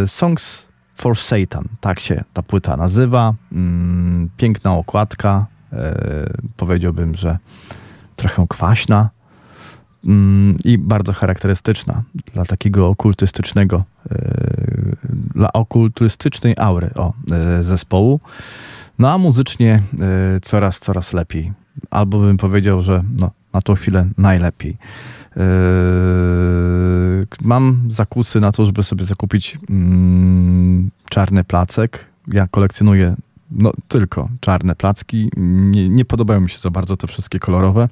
[0.05, 3.35] E, Songs for Satan, tak się ta płyta nazywa.
[3.53, 7.39] Mm, piękna okładka, e, powiedziałbym, że
[8.21, 9.11] trochę kwaśna
[10.05, 12.03] mm, i bardzo charakterystyczna
[12.35, 13.85] dla takiego okultystycznego,
[15.35, 17.13] dla okultystycznej aury o,
[17.61, 18.21] zespołu.
[18.99, 19.83] No a muzycznie
[20.43, 21.53] coraz, coraz lepiej.
[21.91, 24.77] Albo bym powiedział, że no, na tą chwilę najlepiej.
[27.43, 32.07] Mam zakusy na to, żeby sobie zakupić mm, czarny placek.
[32.29, 33.17] Ja kolekcjonuję
[33.51, 35.31] no, tylko czarne placki.
[35.37, 37.89] Nie, nie podobają mi się za bardzo te wszystkie kolorowe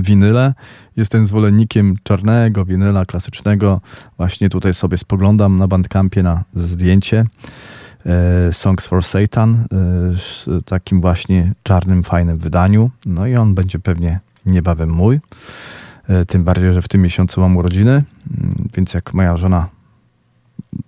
[0.00, 0.54] winyle.
[0.96, 3.80] Jestem zwolennikiem czarnego winyla klasycznego.
[4.16, 7.24] Właśnie tutaj sobie spoglądam na bandkampie na zdjęcie.
[8.04, 8.12] Yy,
[8.52, 12.90] Songs for Satan w takim właśnie czarnym, fajnym wydaniu.
[13.06, 15.20] No i on będzie pewnie niebawem mój.
[16.08, 19.68] E, tym bardziej, że w tym miesiącu mam urodziny, mm, więc jak moja żona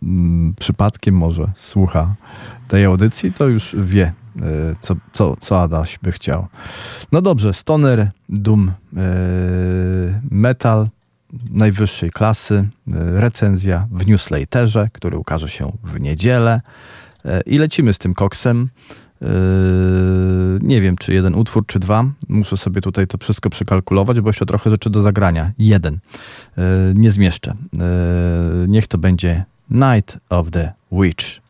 [0.03, 2.15] mm, przypadkiem może słucha
[2.69, 4.13] tej audycji, to już wie, e,
[4.81, 6.47] co, co, co Adaś by chciał.
[7.13, 9.03] No dobrze, Stoner, Doom, e,
[10.31, 10.89] Metal
[11.51, 16.61] najwyższej klasy, recenzja w newsletterze, który ukaże się w niedzielę
[17.47, 18.69] i lecimy z tym koksem.
[20.61, 22.05] Nie wiem, czy jeden utwór, czy dwa.
[22.29, 25.53] Muszę sobie tutaj to wszystko przekalkulować, bo jeszcze trochę rzeczy do zagrania.
[25.59, 25.99] Jeden.
[26.95, 27.55] Nie zmieszczę.
[28.69, 31.44] Niech to będzie Night of the Witch.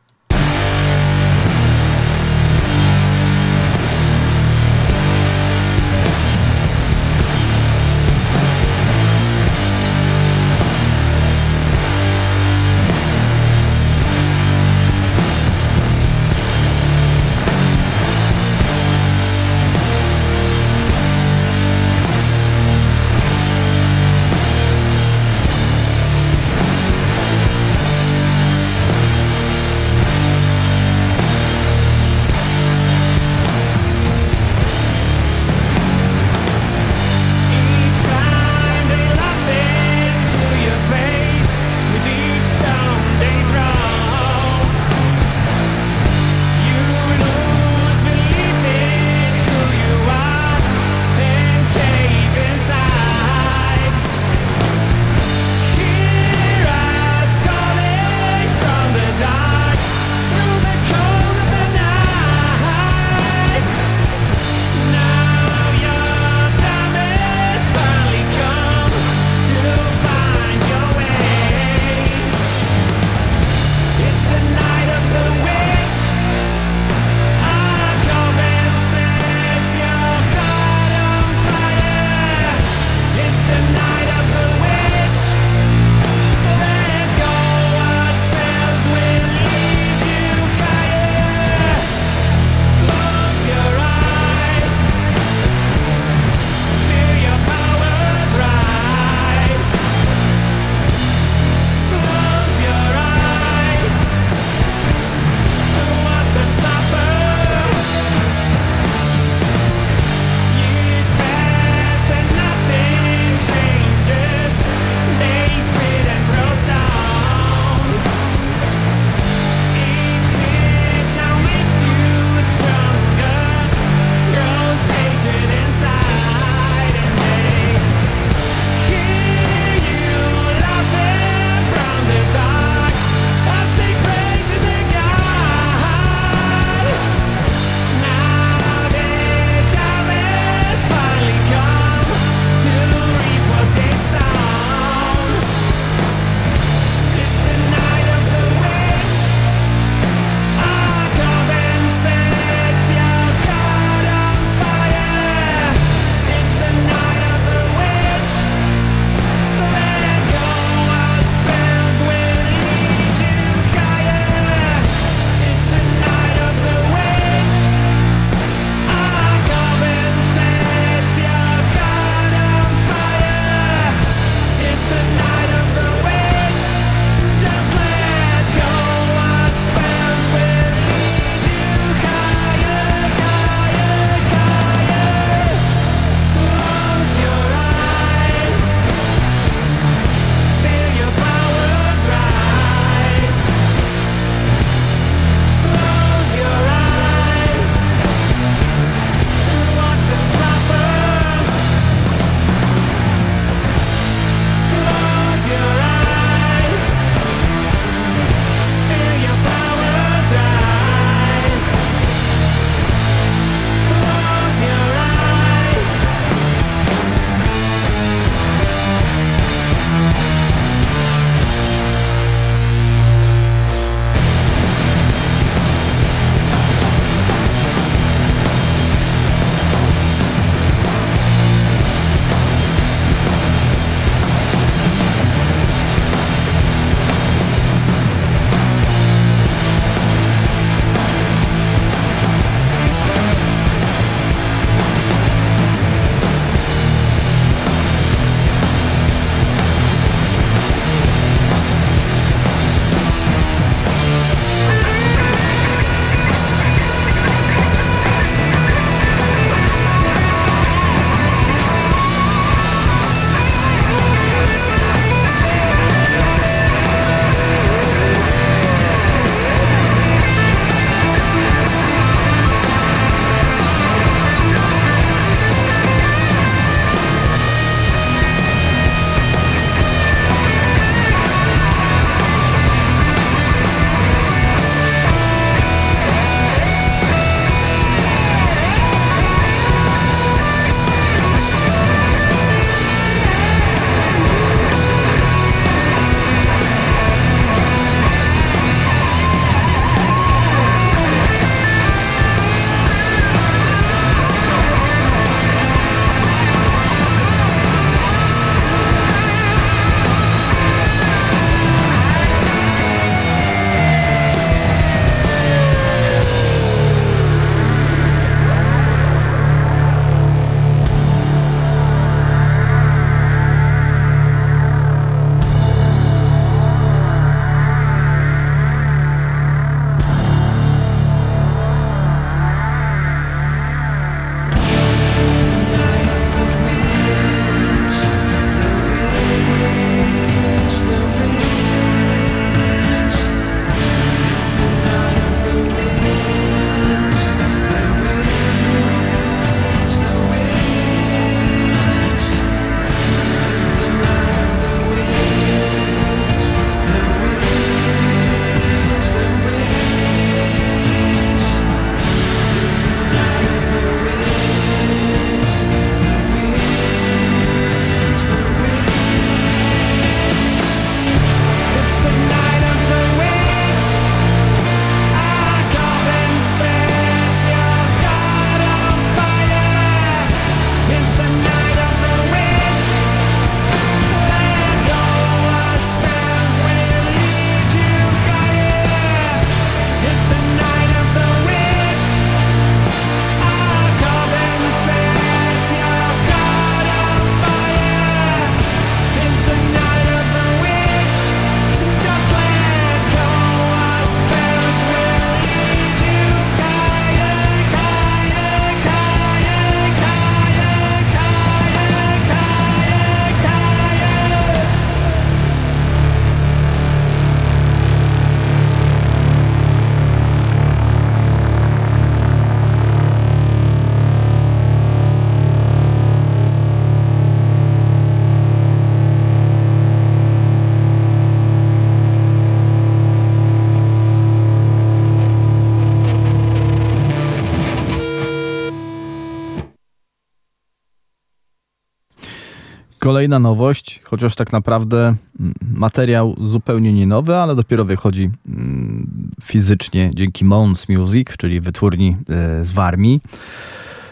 [443.14, 450.10] Kolejna nowość, chociaż tak naprawdę mm, materiał zupełnie nie nowy, ale dopiero wychodzi mm, fizycznie
[450.14, 453.20] dzięki Mons Music, czyli wytwórni e, z Warmii,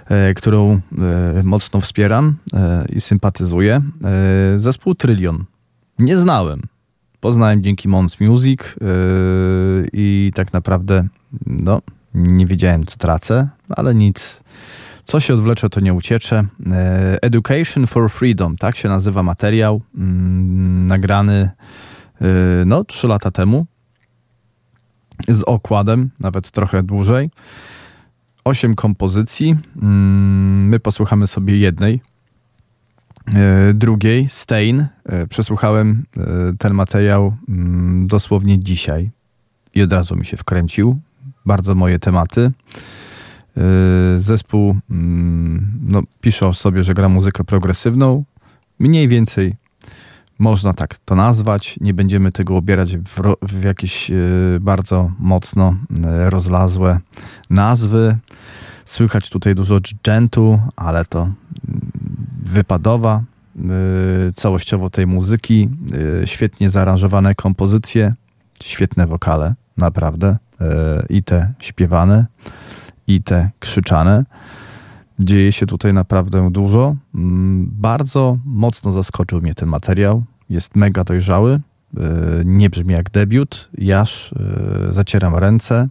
[0.06, 0.80] e, którą
[1.38, 2.36] e, mocno wspieram
[2.88, 3.82] i sympatyzuję.
[4.56, 5.44] Zespół Trylion.
[5.98, 6.62] Nie znałem.
[7.20, 8.60] Poznałem dzięki Mons Music
[9.92, 11.08] i tak naprawdę
[11.46, 11.82] no,
[12.14, 14.42] nie wiedziałem, co tracę, ale nic
[15.04, 16.44] co się odwlecze, to nie uciecze.
[16.70, 21.50] E, Education for Freedom, tak się nazywa materiał, mm, nagrany
[22.20, 22.24] e,
[22.66, 23.66] no, trzy lata temu
[25.28, 27.30] z okładem, nawet trochę dłużej.
[28.44, 29.56] Osiem kompozycji.
[29.82, 32.00] Mm, my posłuchamy sobie jednej,
[33.34, 34.86] e, drugiej, Stain.
[35.28, 36.04] Przesłuchałem
[36.58, 39.10] ten materiał mm, dosłownie dzisiaj
[39.74, 40.98] i od razu mi się wkręcił.
[41.46, 42.52] Bardzo moje tematy.
[43.56, 48.24] Y, zespół mm, no, pisze o sobie, że gra muzykę progresywną.
[48.78, 49.54] Mniej więcej
[50.38, 51.78] można tak to nazwać.
[51.80, 55.74] Nie będziemy tego obierać w, w jakieś y, bardzo mocno
[56.26, 56.98] y, rozlazłe
[57.50, 58.16] nazwy.
[58.84, 61.34] Słychać tutaj dużo dżentu, ale to mm,
[62.44, 63.22] wypadowa
[64.34, 65.68] całościowo tej muzyki.
[66.24, 68.14] Świetnie zaaranżowane kompozycje,
[68.62, 70.36] świetne wokale, naprawdę.
[71.08, 72.26] I te śpiewane
[73.14, 74.24] i te krzyczane.
[75.18, 76.96] Dzieje się tutaj naprawdę dużo.
[77.14, 80.22] Mm, bardzo mocno zaskoczył mnie ten materiał.
[80.50, 81.60] Jest mega dojrzały.
[81.96, 82.00] E,
[82.44, 83.68] nie brzmi jak debiut.
[83.78, 85.88] Jaż e, zacieram ręce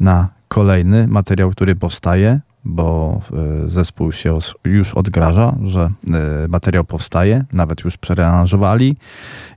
[0.00, 3.20] na kolejny materiał, który powstaje, bo
[3.64, 5.90] e, zespół się już odgraża, że
[6.48, 8.96] materiał powstaje, nawet już przereanżowali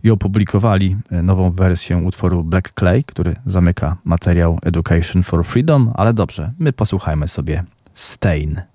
[0.03, 6.51] i opublikowali nową wersję utworu Black Clay, który zamyka materiał Education for Freedom, ale dobrze,
[6.59, 7.63] my posłuchajmy sobie
[7.93, 8.70] Stain.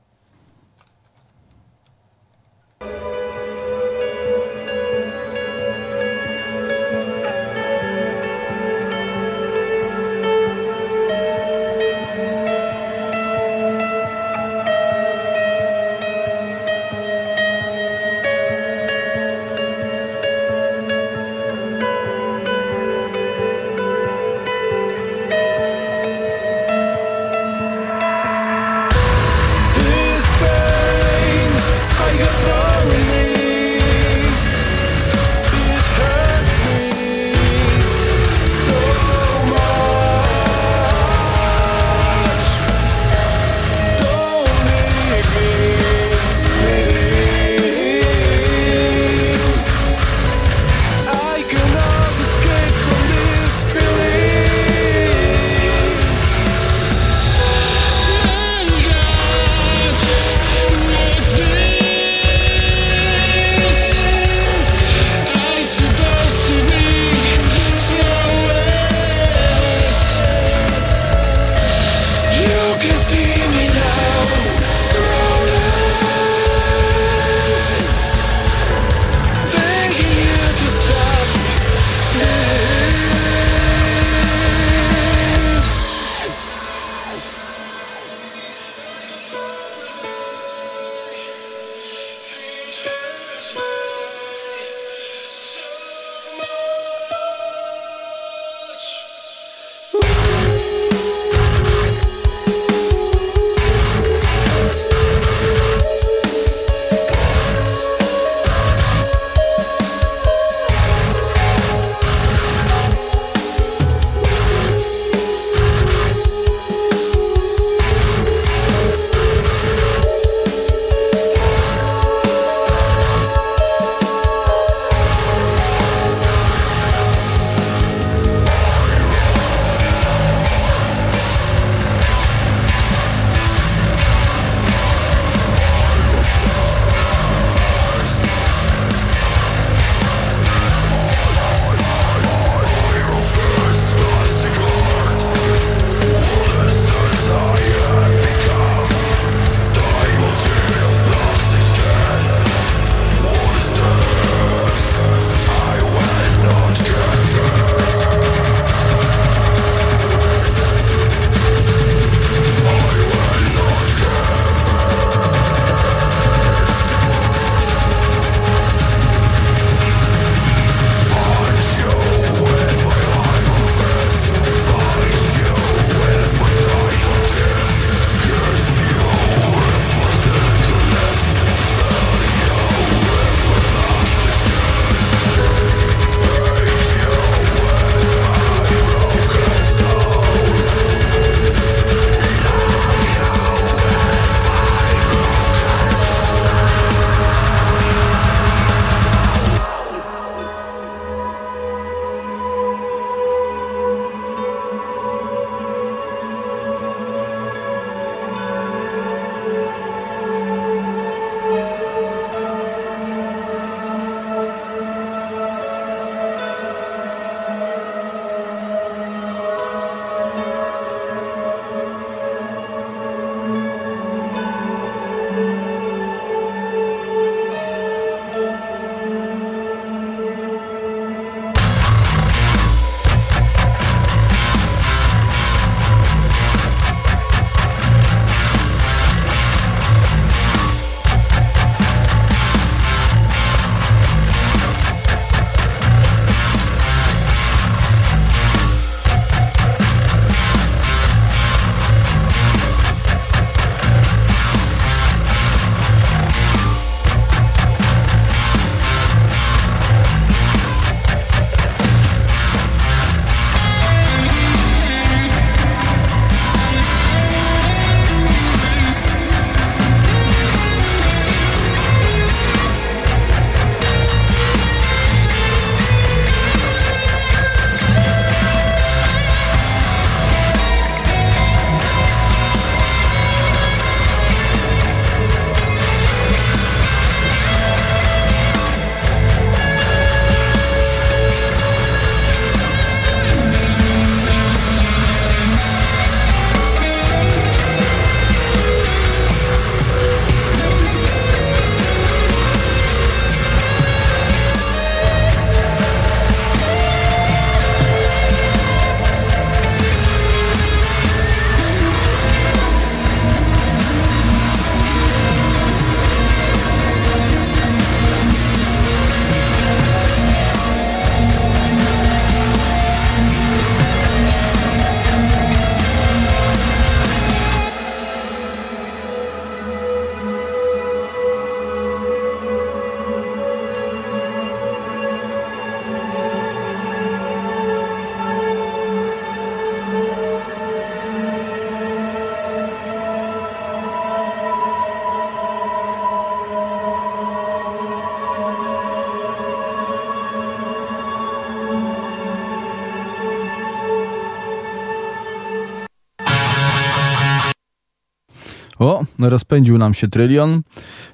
[359.31, 360.63] Rozpędził nam się trylion.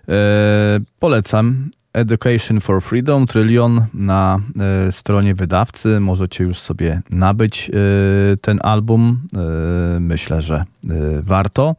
[0.08, 1.70] E, polecam.
[1.94, 4.40] Education for Freedom, trylion na
[4.86, 6.00] e, stronie wydawcy.
[6.00, 9.20] Możecie już sobie nabyć e, ten album.
[10.00, 10.64] Myślę, że
[11.20, 11.76] warto.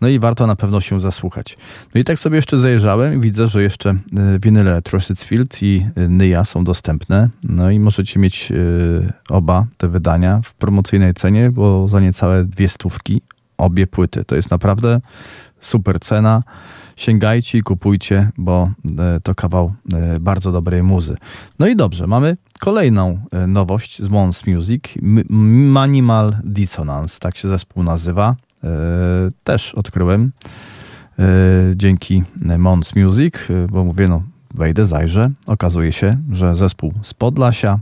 [0.00, 1.56] No i warto na pewno się zasłuchać.
[1.94, 3.94] No i tak sobie jeszcze zajrzałem i widzę, że jeszcze
[4.40, 4.82] winyle
[5.16, 7.28] Field i Nyja są dostępne.
[7.44, 8.52] No i możecie mieć
[9.28, 13.22] oba te wydania w promocyjnej cenie, bo za niecałe dwie stówki
[13.58, 14.24] obie płyty.
[14.24, 15.00] To jest naprawdę
[15.60, 16.42] super cena.
[16.96, 21.16] Sięgajcie i kupujcie, bo e, to kawał e, bardzo dobrej muzy.
[21.58, 24.84] No i dobrze, mamy kolejną e, nowość z Mons Music.
[25.30, 28.36] Minimal Dissonance, tak się zespół nazywa.
[29.44, 30.32] Też odkryłem
[31.74, 32.22] dzięki
[32.58, 33.34] Mons Music,
[33.70, 34.22] bo mówię, no
[34.54, 35.30] wejdę, zajrzę.
[35.46, 37.78] Okazuje się, że zespół z Podlasia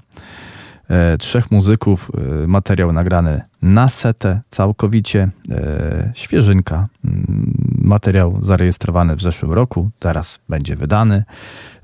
[1.19, 2.11] trzech muzyków,
[2.43, 10.39] e, materiał nagrany na setę całkowicie, e, świeżynka, mm, materiał zarejestrowany w zeszłym roku, teraz
[10.49, 11.25] będzie wydany,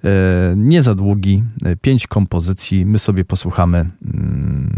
[0.05, 0.09] e,
[0.57, 4.71] nie za długi, e, pięć kompozycji, my sobie posłuchamy mm,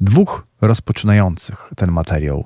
[0.00, 2.44] dwóch rozpoczynających ten materiał.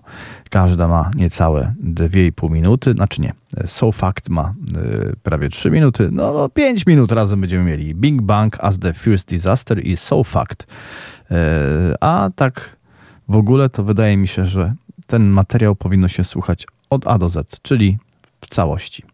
[0.50, 3.32] Każda ma niecałe 2,5 minuty, znaczy nie,
[3.66, 7.94] So Fact ma y, prawie 3 minuty, no 5 minut razem będziemy mieli.
[7.94, 10.62] Bing Bang as the First Disaster i So Fact.
[10.62, 11.34] Y,
[12.00, 12.76] a tak
[13.28, 14.74] w ogóle to wydaje mi się, że
[15.06, 17.98] ten materiał powinno się słuchać od A do Z, czyli
[18.40, 19.09] w całości.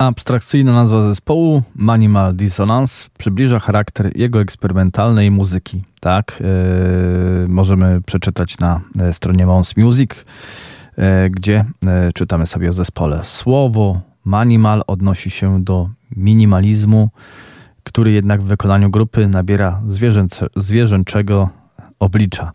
[0.00, 5.82] Abstrakcyjna nazwa zespołu Manimal Dissonance przybliża charakter jego eksperymentalnej muzyki.
[6.00, 6.42] Tak,
[7.42, 10.10] yy, możemy przeczytać na e, stronie Mons Music,
[10.96, 13.20] yy, gdzie yy, czytamy sobie o zespole.
[13.24, 17.10] Słowo Manimal odnosi się do minimalizmu,
[17.82, 21.48] który jednak w wykonaniu grupy nabiera zwierzęce, zwierzęczego
[21.98, 22.52] oblicza.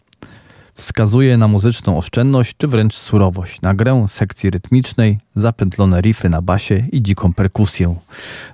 [0.75, 6.83] Wskazuje na muzyczną oszczędność czy wręcz surowość, na grę sekcji rytmicznej, zapętlone riffy na basie
[6.91, 7.95] i dziką perkusję.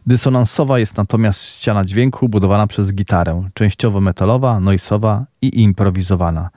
[0.07, 6.49] Dysonansowa jest natomiast ściana dźwięku budowana przez gitarę, częściowo metalowa, noisowa i improwizowana.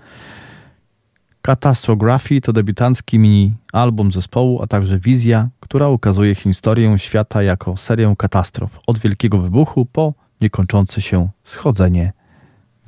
[1.42, 8.78] Catastrophe to debiutancki mini-album zespołu, a także wizja, która ukazuje historię świata jako serię katastrof,
[8.86, 12.12] od wielkiego wybuchu po niekończące się schodzenie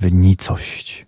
[0.01, 1.06] w nicość.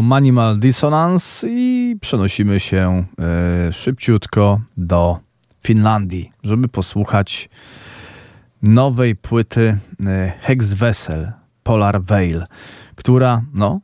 [0.00, 3.04] To Manimal Dissonance i przenosimy się
[3.68, 5.18] e, szybciutko do
[5.62, 7.48] Finlandii, żeby posłuchać
[8.62, 11.32] nowej płyty e, Hex Vessel
[11.62, 12.44] Polar Veil,
[12.94, 13.80] która, no,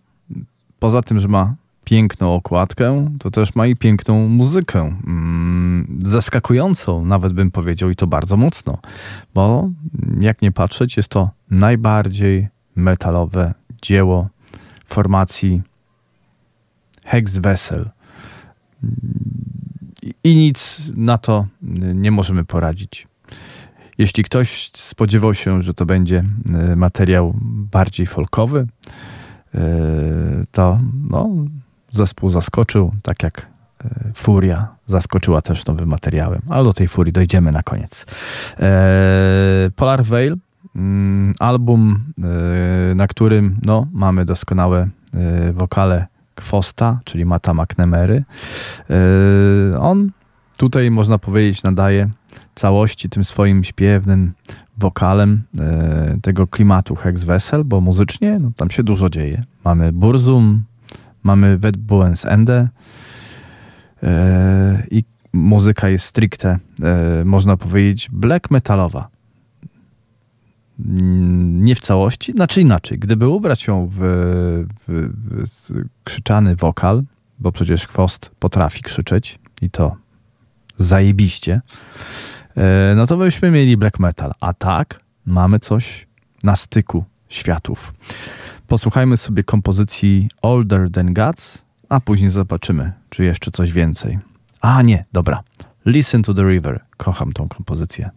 [0.78, 4.80] poza tym, że ma piękną okładkę, to też ma i piękną muzykę.
[5.06, 8.78] Mm, zaskakującą, nawet bym powiedział, i to bardzo mocno,
[9.34, 9.70] bo
[10.20, 14.28] jak nie patrzeć, jest to najbardziej metalowe dzieło
[14.86, 15.62] formacji
[17.06, 17.90] Hex Vessel.
[20.24, 21.46] I nic na to
[21.94, 23.06] nie możemy poradzić.
[23.98, 26.24] Jeśli ktoś spodziewał się, że to będzie
[26.54, 27.34] e, materiał
[27.72, 28.66] bardziej folkowy,
[29.54, 29.60] e,
[30.50, 30.80] to
[31.10, 31.28] no,
[31.90, 33.46] zespół zaskoczył, tak jak
[33.84, 38.06] e, Furia zaskoczyła też nowym materiałem, ale do tej Furii dojdziemy na koniec.
[39.76, 40.36] Polar Veil,
[40.76, 42.04] mm, album,
[42.94, 44.88] na którym no, mamy doskonałe
[45.52, 48.24] wokale Kwosta, czyli Mata McNemery.
[49.80, 50.10] On
[50.56, 52.10] tutaj, można powiedzieć, nadaje
[52.54, 54.32] całości tym swoim śpiewnym
[54.78, 59.44] wokalem e, tego klimatu Hex Wessel, bo muzycznie no, tam się dużo dzieje.
[59.64, 60.62] Mamy Burzum,
[61.22, 62.68] mamy Wetbuens Ende
[64.02, 66.58] e, i muzyka jest stricte,
[67.24, 69.08] można powiedzieć, black metalowa.
[70.78, 72.98] Nie w całości, znaczy inaczej.
[72.98, 75.10] Gdyby ubrać ją w, w,
[75.68, 77.02] w krzyczany wokal,
[77.38, 79.96] bo przecież chwost potrafi krzyczeć i to
[80.76, 81.60] zajebiście,
[82.56, 84.32] E, no to byśmy mieli black metal.
[84.40, 86.06] A tak mamy coś
[86.42, 87.94] na styku światów.
[88.66, 94.18] Posłuchajmy sobie kompozycji Older Than Gods, a później zobaczymy, czy jeszcze coś więcej.
[94.60, 95.42] A nie, dobra.
[95.86, 96.84] Listen to the River.
[96.96, 98.10] Kocham tą kompozycję.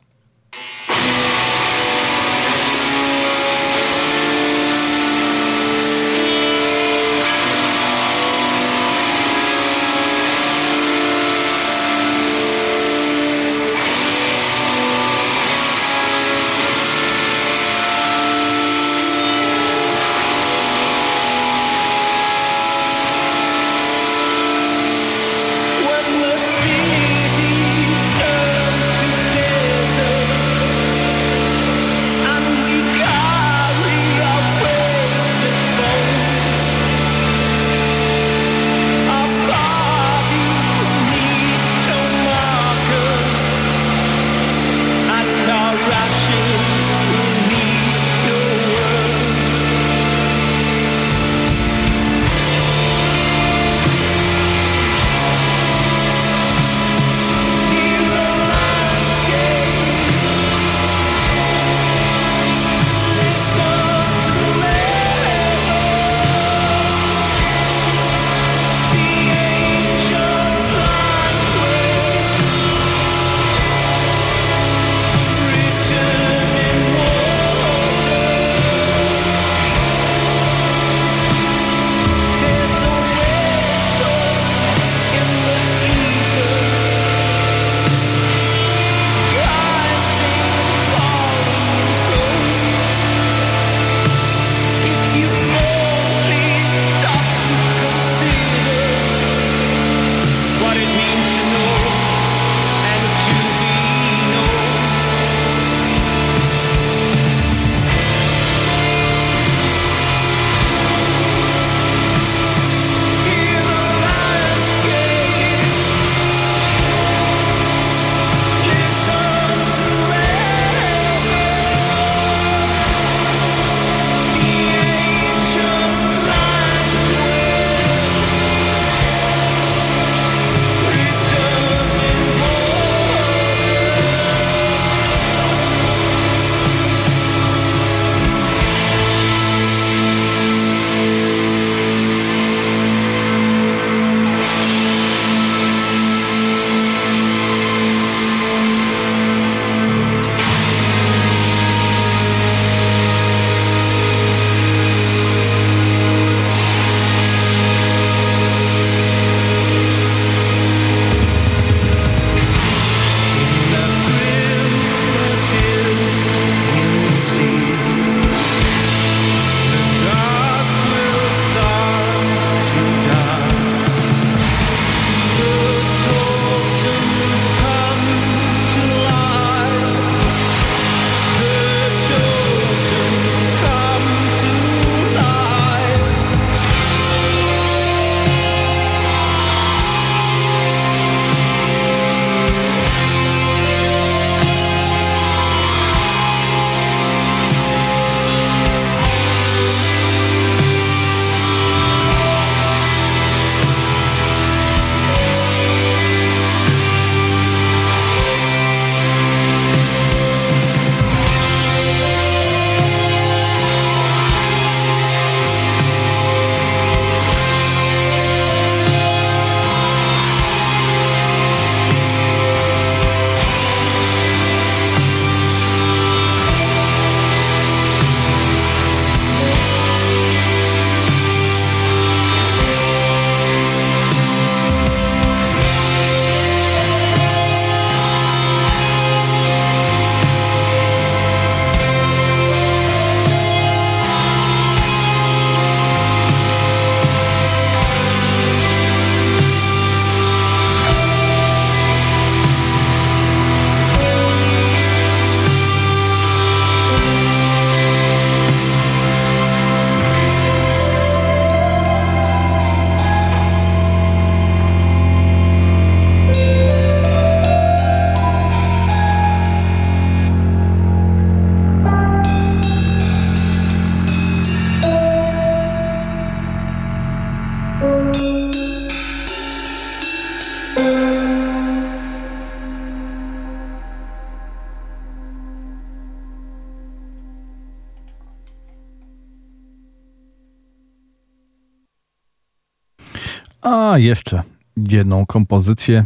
[294.99, 296.05] Jedną kompozycję.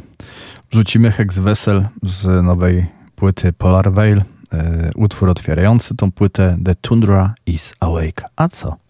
[0.71, 4.21] Rzucimy Hex Vessel z nowej płyty Polar Veil.
[4.53, 8.23] E, utwór otwierający tą płytę The Tundra is Awake.
[8.35, 8.82] A co?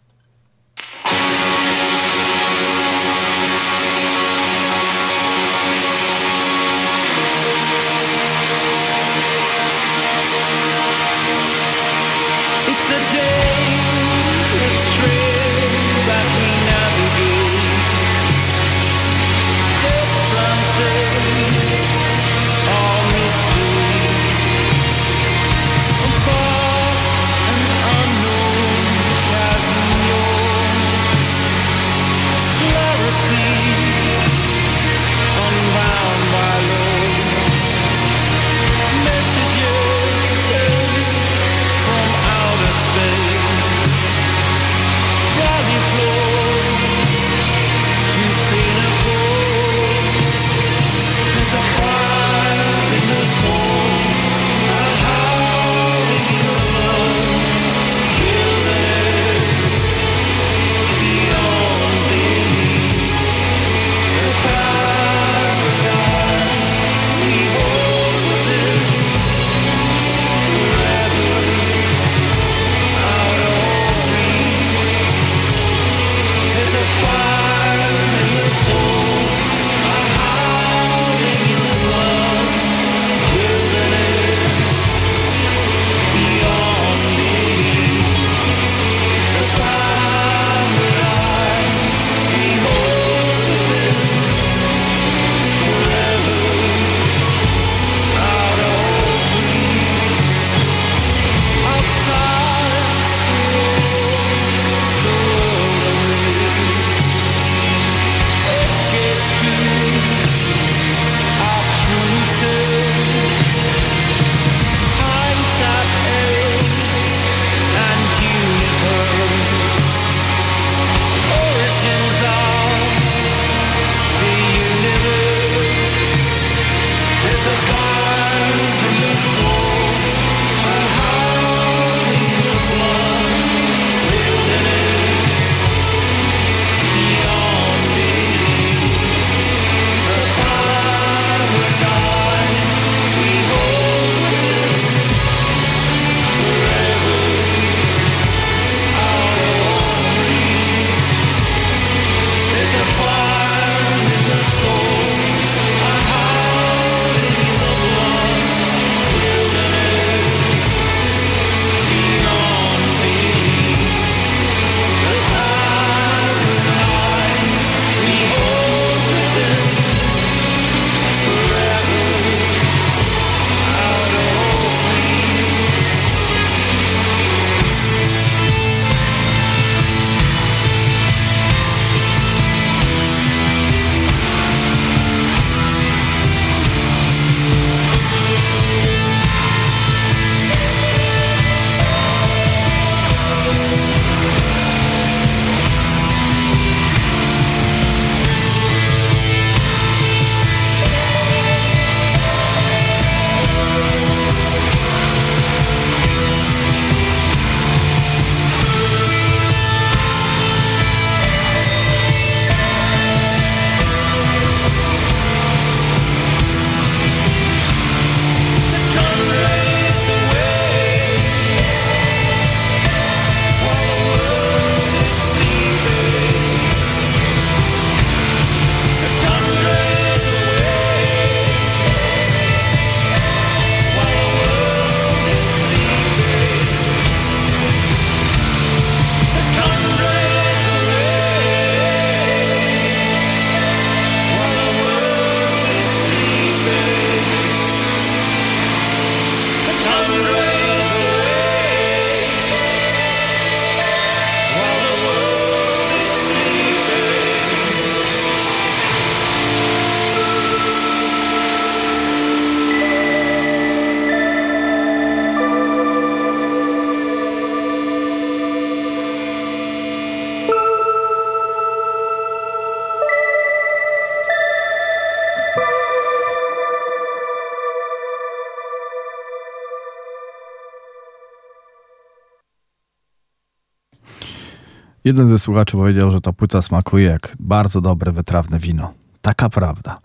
[285.03, 288.93] Jeden ze słuchaczy powiedział, że ta płyta smakuje jak bardzo dobre, wytrawne wino.
[289.21, 289.99] Taka prawda.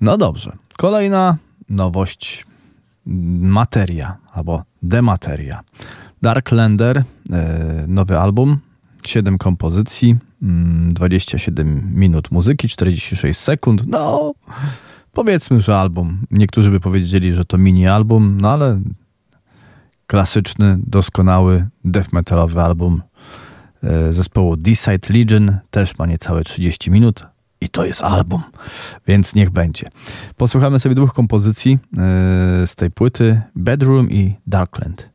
[0.00, 0.52] No dobrze.
[0.76, 1.36] Kolejna
[1.68, 2.46] nowość.
[3.40, 5.60] Materia albo demateria.
[6.22, 8.58] Darklander, e, nowy album,
[9.06, 13.86] 7 kompozycji, 27 mm, minut muzyki, 46 sekund.
[13.86, 14.32] No,
[15.12, 16.18] powiedzmy, że album.
[16.30, 18.80] Niektórzy by powiedzieli, że to mini album, no ale
[20.06, 23.02] klasyczny, doskonały death metalowy album
[24.10, 27.26] zespołu D-Side Legion też ma niecałe 30 minut
[27.60, 28.42] i to jest album,
[29.06, 29.88] więc niech będzie.
[30.36, 31.76] Posłuchamy sobie dwóch kompozycji e,
[32.66, 35.08] z tej płyty Bedroom i Darkland.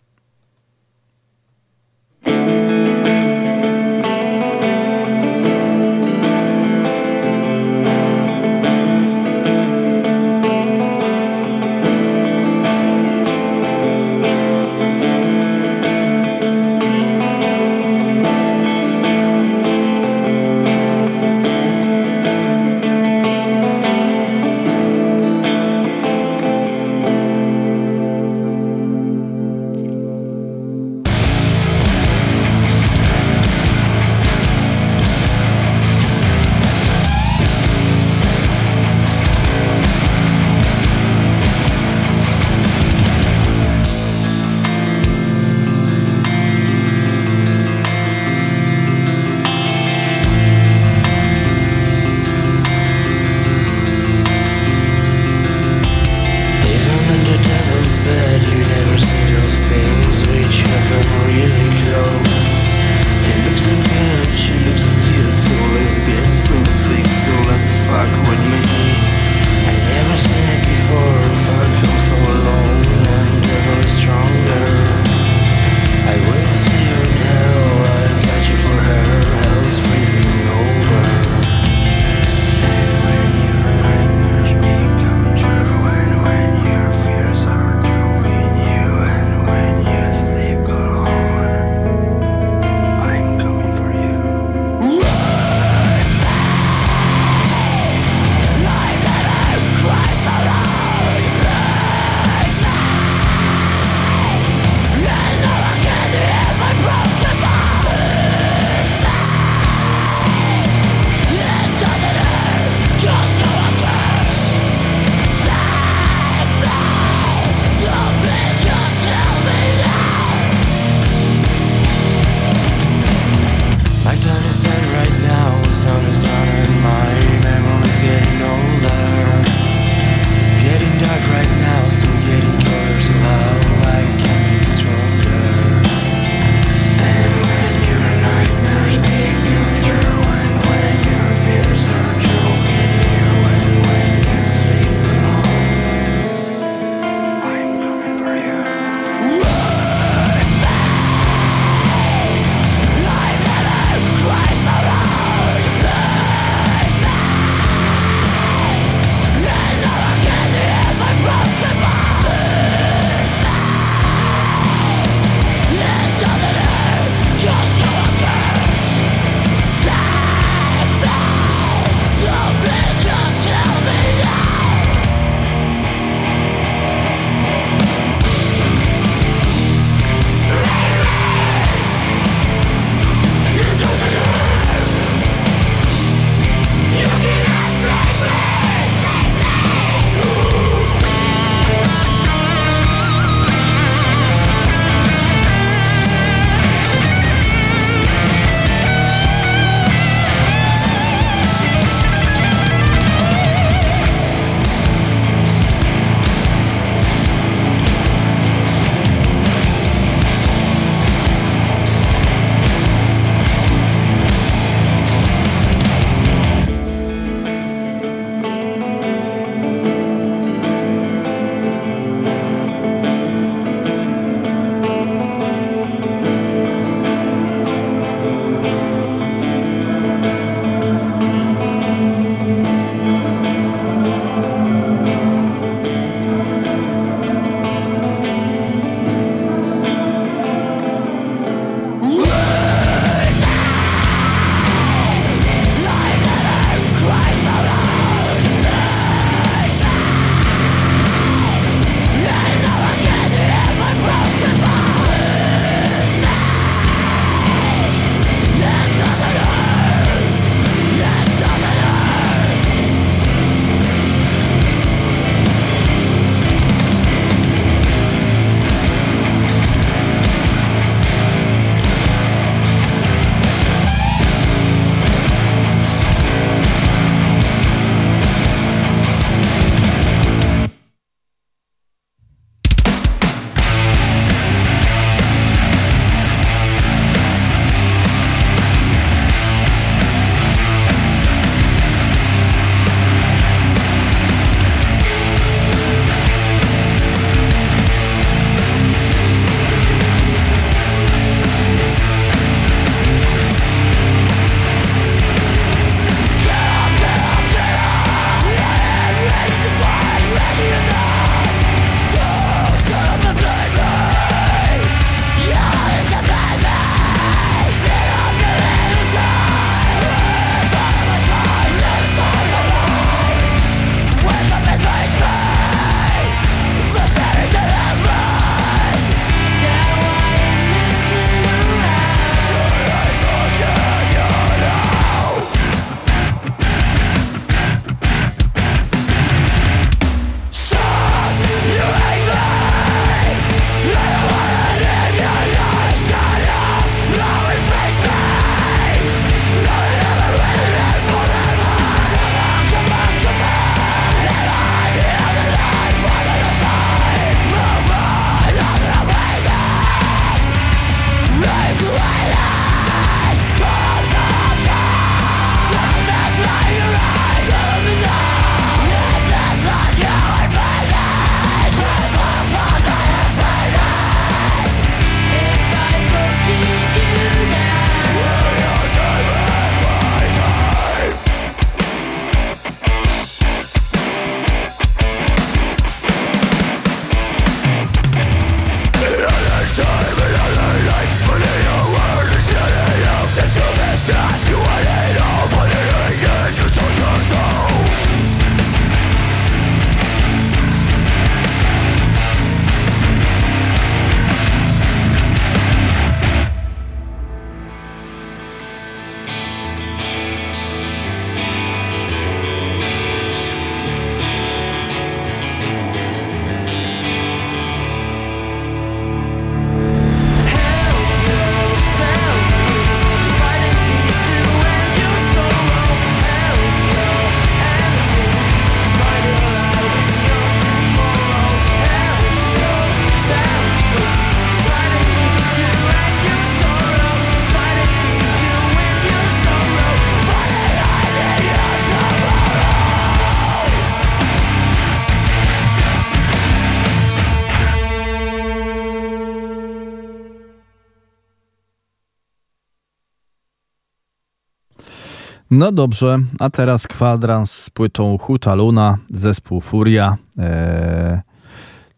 [455.56, 460.18] No dobrze, a teraz kwadrans z płytą Huta Luna, zespół Furia.
[460.38, 461.20] Eee,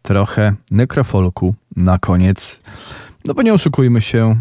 [0.02, 2.61] trochę nekrofolku na koniec.
[3.26, 4.36] No bo nie oszukujmy się,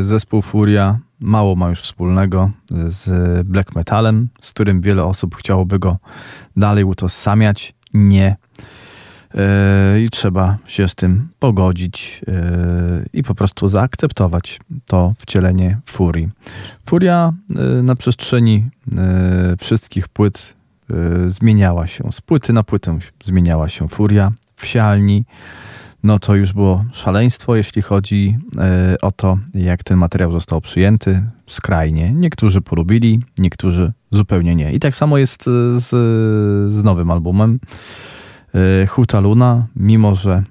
[0.00, 2.50] e, zespół Furia mało ma już wspólnego
[2.86, 3.08] z
[3.46, 5.98] black metalem, z którym wiele osób chciałoby go
[6.56, 7.74] dalej utożsamiać.
[7.94, 8.36] Nie.
[9.36, 16.28] E, I trzeba się z tym pogodzić e, i po prostu zaakceptować to wcielenie Furii.
[16.86, 17.32] Furia
[17.82, 18.68] na przestrzeni
[19.58, 20.54] wszystkich płyt
[21.26, 22.12] zmieniała się.
[22.12, 25.24] Z płyty na płytę zmieniała się Furia w sialni
[26.06, 31.22] no to już było szaleństwo, jeśli chodzi e, o to, jak ten materiał został przyjęty.
[31.46, 32.12] Skrajnie.
[32.12, 34.72] Niektórzy polubili, niektórzy zupełnie nie.
[34.72, 35.50] I tak samo jest e,
[35.80, 35.88] z,
[36.72, 37.60] z nowym albumem.
[38.54, 40.42] E, Huta Luna, mimo że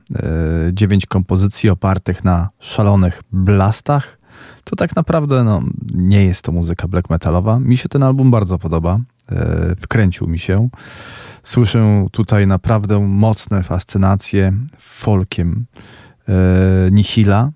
[0.74, 4.18] dziewięć kompozycji opartych na szalonych blastach,
[4.64, 5.62] to tak naprawdę no,
[5.94, 7.60] nie jest to muzyka black metalowa.
[7.60, 9.00] Mi się ten album bardzo podoba.
[9.82, 10.70] Wkręcił mi się.
[11.44, 15.66] Słyszę tutaj naprawdę mocne fascynacje folkiem
[16.92, 17.52] Nihila.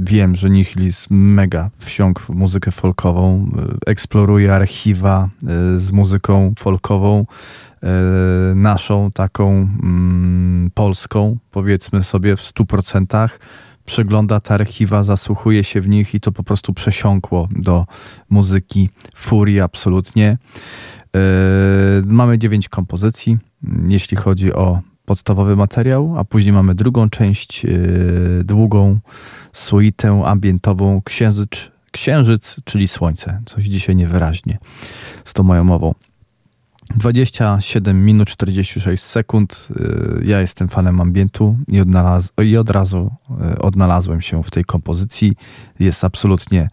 [0.00, 3.50] Wiem, że Nihil jest mega wsiąk w muzykę folkową,
[3.86, 7.26] e, eksploruje archiwa e, z muzyką folkową,
[7.82, 7.88] e,
[8.54, 13.40] naszą, taką mm, polską, powiedzmy sobie w stu procentach
[13.84, 17.86] przegląda te archiwa, zasłuchuje się w nich i to po prostu przesiąkło do
[18.30, 20.38] muzyki furii absolutnie.
[22.06, 23.38] Mamy dziewięć kompozycji,
[23.88, 27.66] jeśli chodzi o podstawowy materiał, a później mamy drugą część,
[28.44, 29.00] długą
[29.52, 33.40] suitę ambientową księżyc, księżyc, czyli słońce.
[33.46, 34.58] Coś dzisiaj niewyraźnie
[35.24, 35.94] z tą moją mową.
[36.96, 39.68] 27 minut 46 sekund.
[39.70, 43.10] Yy, ja jestem fanem ambientu i, odnalaz- i od razu
[43.60, 45.32] odnalazłem się w tej kompozycji.
[45.78, 46.68] Jest absolutnie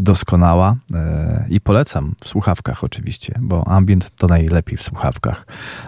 [0.00, 5.46] doskonała e, i polecam w słuchawkach oczywiście, bo ambient to najlepiej w słuchawkach.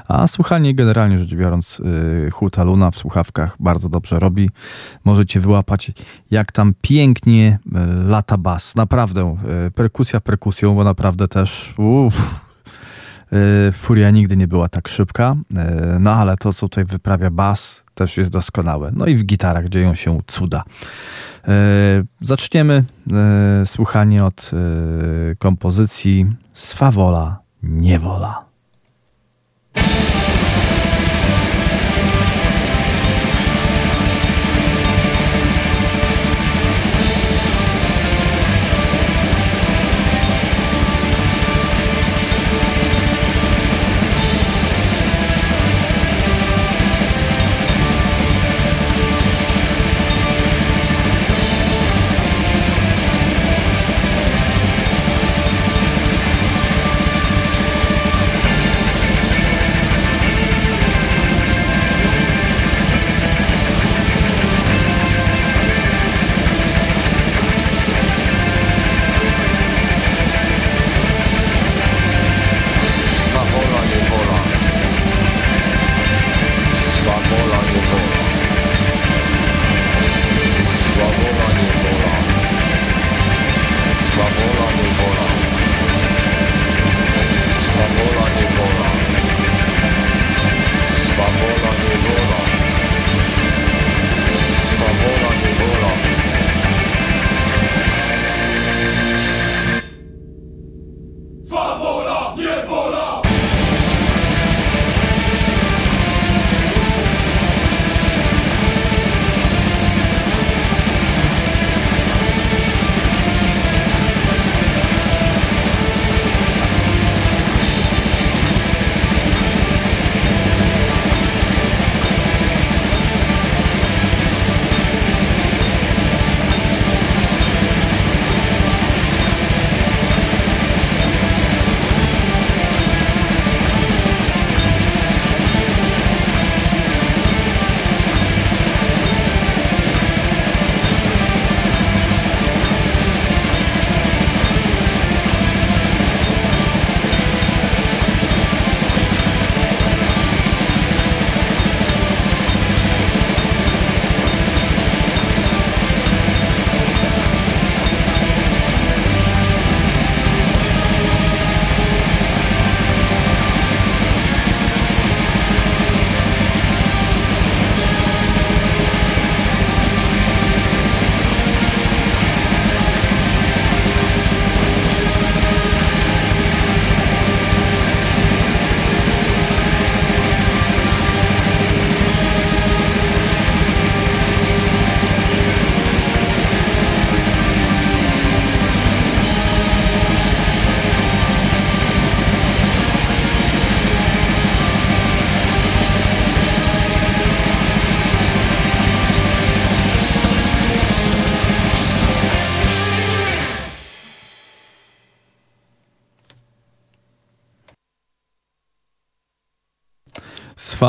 [0.09, 1.80] A słuchanie generalnie rzecz biorąc
[2.26, 4.51] e, Huta Luna w słuchawkach bardzo dobrze robi.
[5.05, 5.93] Możecie wyłapać
[6.30, 8.76] jak tam pięknie e, lata bas.
[8.76, 9.36] Naprawdę
[9.74, 12.41] perkusja perkusją, bo naprawdę też uff,
[13.72, 15.36] Furia nigdy nie była tak szybka,
[16.00, 18.90] no ale to, co tutaj wyprawia bas, też jest doskonałe.
[18.94, 20.64] No i w gitarach dzieją się cuda.
[21.48, 21.52] E,
[22.20, 22.84] zaczniemy
[23.64, 24.50] słuchanie od
[25.38, 28.51] kompozycji Swawola Niewola.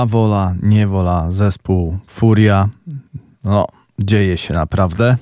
[0.04, 2.70] Twa wola, niewola, zespół Furia.
[3.44, 3.68] No,
[4.00, 5.18] dzieje się naprawdę.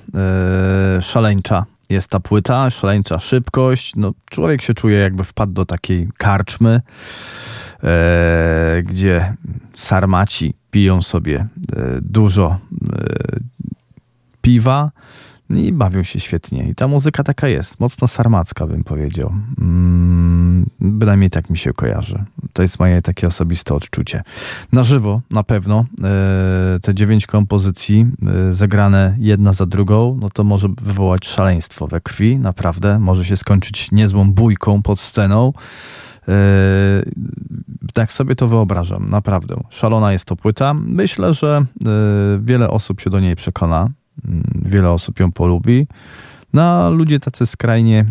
[0.96, 3.92] Yy, szaleńcza jest ta płyta, szaleńcza szybkość.
[3.96, 6.80] No, człowiek się czuje jakby wpadł do takiej karczmy,
[7.82, 7.88] yy,
[8.82, 9.36] gdzie
[9.74, 12.58] sarmaci piją sobie yy, dużo
[14.40, 14.90] piwa
[15.56, 16.68] i bawią się świetnie.
[16.68, 19.32] I ta muzyka taka jest, mocno sarmacka bym powiedział.
[19.60, 22.24] Mm, bynajmniej tak mi się kojarzy.
[22.52, 24.22] To jest moje takie osobiste odczucie.
[24.72, 28.06] Na żywo na pewno e, te dziewięć kompozycji
[28.48, 32.98] e, zagrane jedna za drugą, no to może wywołać szaleństwo we krwi, naprawdę.
[32.98, 35.52] Może się skończyć niezłą bójką pod sceną.
[36.28, 36.32] E,
[37.94, 39.56] tak sobie to wyobrażam, naprawdę.
[39.70, 40.74] Szalona jest to płyta.
[40.74, 41.64] Myślę, że
[42.40, 43.90] wiele osób się do niej przekona.
[44.24, 45.86] Mm, wiele osób ją polubi.
[46.52, 48.04] No a ludzie tacy skrajnie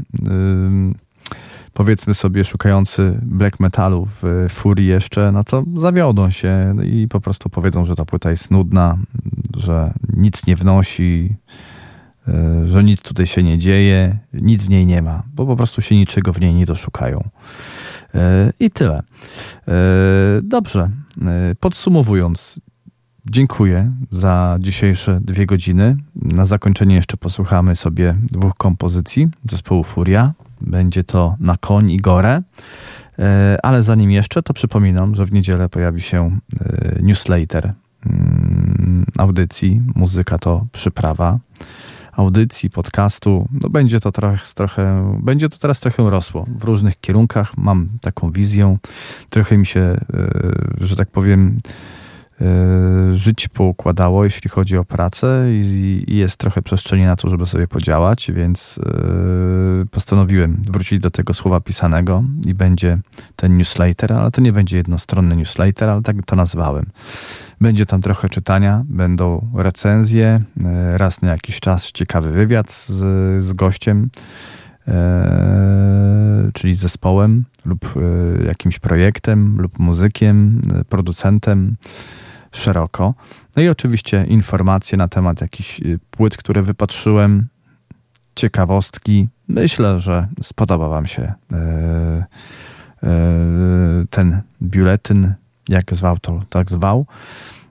[1.73, 7.49] powiedzmy sobie szukający black metalu w furii jeszcze, no to zawiodą się i po prostu
[7.49, 8.97] powiedzą, że ta płyta jest nudna,
[9.57, 11.35] że nic nie wnosi,
[12.27, 15.81] y, że nic tutaj się nie dzieje, nic w niej nie ma, bo po prostu
[15.81, 17.29] się niczego w niej nie doszukają.
[18.15, 18.19] Y,
[18.59, 18.99] I tyle.
[18.99, 20.89] Y, dobrze.
[21.59, 22.59] Podsumowując,
[23.25, 25.97] Dziękuję za dzisiejsze dwie godziny.
[26.15, 30.33] Na zakończenie jeszcze posłuchamy sobie dwóch kompozycji zespołu Furia.
[30.61, 32.41] Będzie to Na koń i gorę.
[33.19, 37.73] E, ale zanim jeszcze, to przypominam, że w niedzielę pojawi się e, newsletter
[38.05, 39.81] mm, audycji.
[39.95, 41.39] Muzyka to przyprawa
[42.11, 43.47] audycji, podcastu.
[43.61, 47.57] No będzie to trochę, trochę, będzie to teraz trochę rosło w różnych kierunkach.
[47.57, 48.77] Mam taką wizję.
[49.29, 49.97] Trochę mi się, e,
[50.79, 51.57] że tak powiem,
[53.13, 57.67] życie poukładało, jeśli chodzi o pracę i, i, jest trochę przestrzeni na to, żeby sobie
[57.67, 62.97] podziałać, więc e, postanowiłem wrócić do tego słowa pisanego i będzie
[63.35, 66.85] ten newsletter, ale to nie będzie jednostronny newsletter, ale tak to nazwałem.
[67.61, 73.53] Będzie tam trochę czytania, będą recenzje, e, raz na jakiś czas ciekawy wywiad z, z
[73.53, 74.09] gościem,
[76.53, 77.93] czyli zespołem lub
[78.45, 81.75] jakimś projektem lub muzykiem, producentem
[82.51, 83.13] szeroko.
[83.55, 87.47] No i oczywiście informacje na temat jakichś y, płyt, które wypatrzyłem,
[88.35, 89.27] ciekawostki.
[89.47, 92.25] Myślę, że spodoba Wam się e, e,
[94.09, 95.33] ten biuletyn,
[95.69, 97.05] jak zwał to, tak zwał.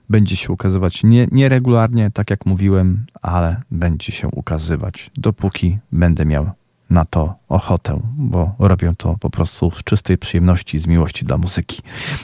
[0.09, 6.51] Będzie się ukazywać nie, nieregularnie, tak jak mówiłem, ale będzie się ukazywać, dopóki będę miał
[6.91, 11.81] na to ochotę, bo robię to po prostu z czystej przyjemności, z miłości dla muzyki.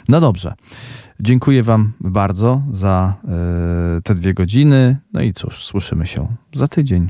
[0.09, 0.53] No dobrze.
[1.19, 3.13] Dziękuję Wam bardzo za
[3.97, 4.97] y, te dwie godziny.
[5.13, 7.09] No i cóż, słyszymy się za tydzień.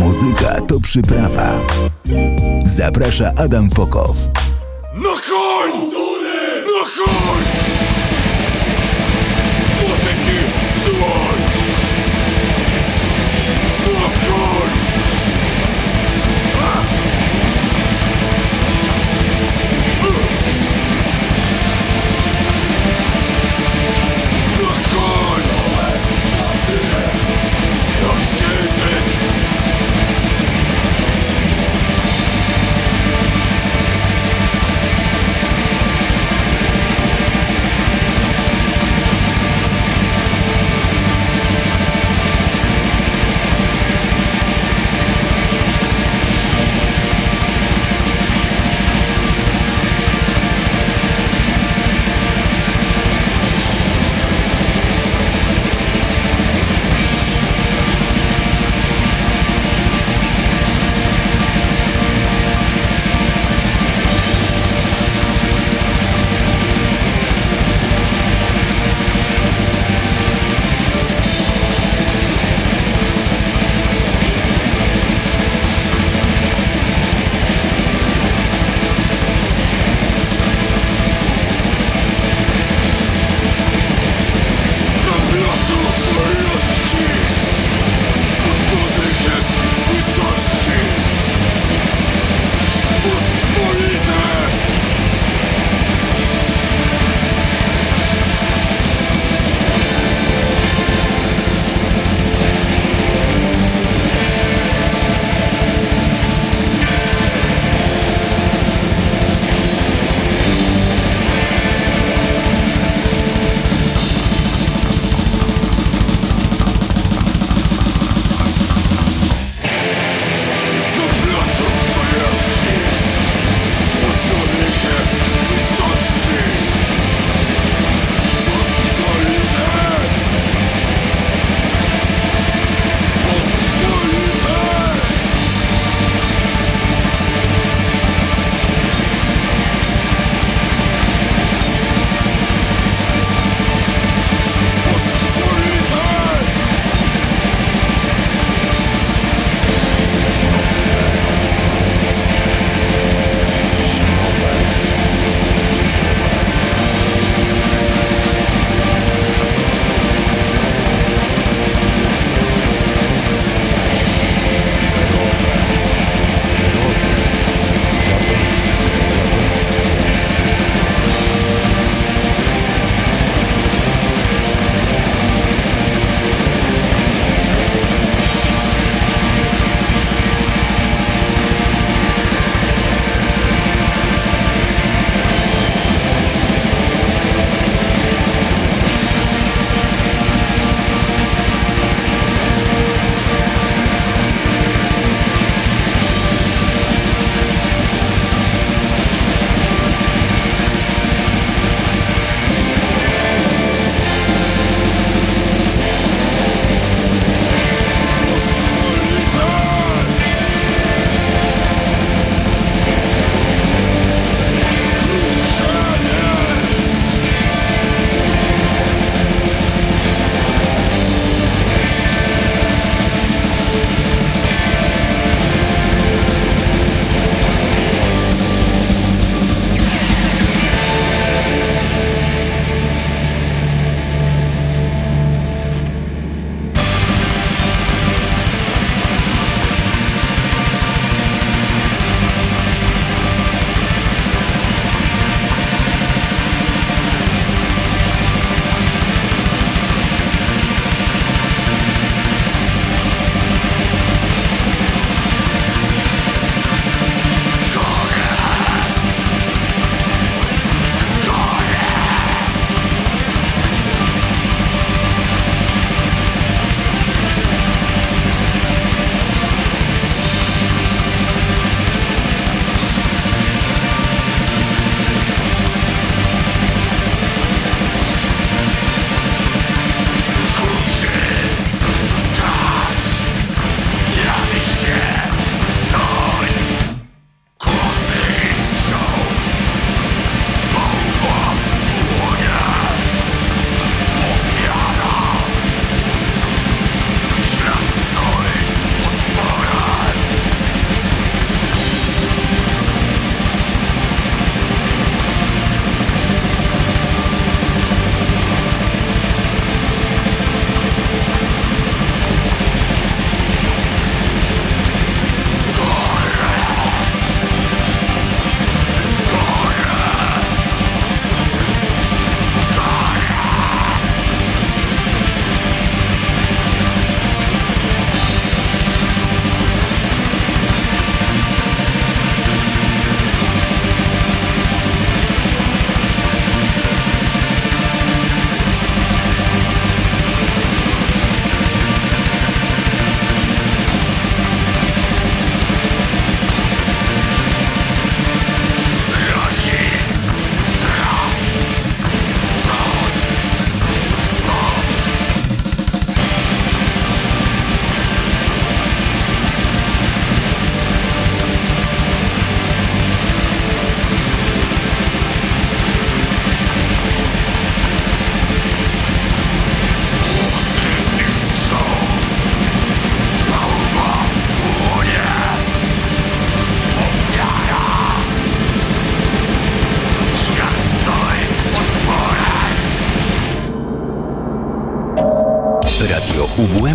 [0.00, 1.60] Muzyka to przyprawa.
[2.64, 4.30] Zaprasza Adam Fokow.
[4.94, 5.91] No koń!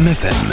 [0.07, 0.46] UWMFM.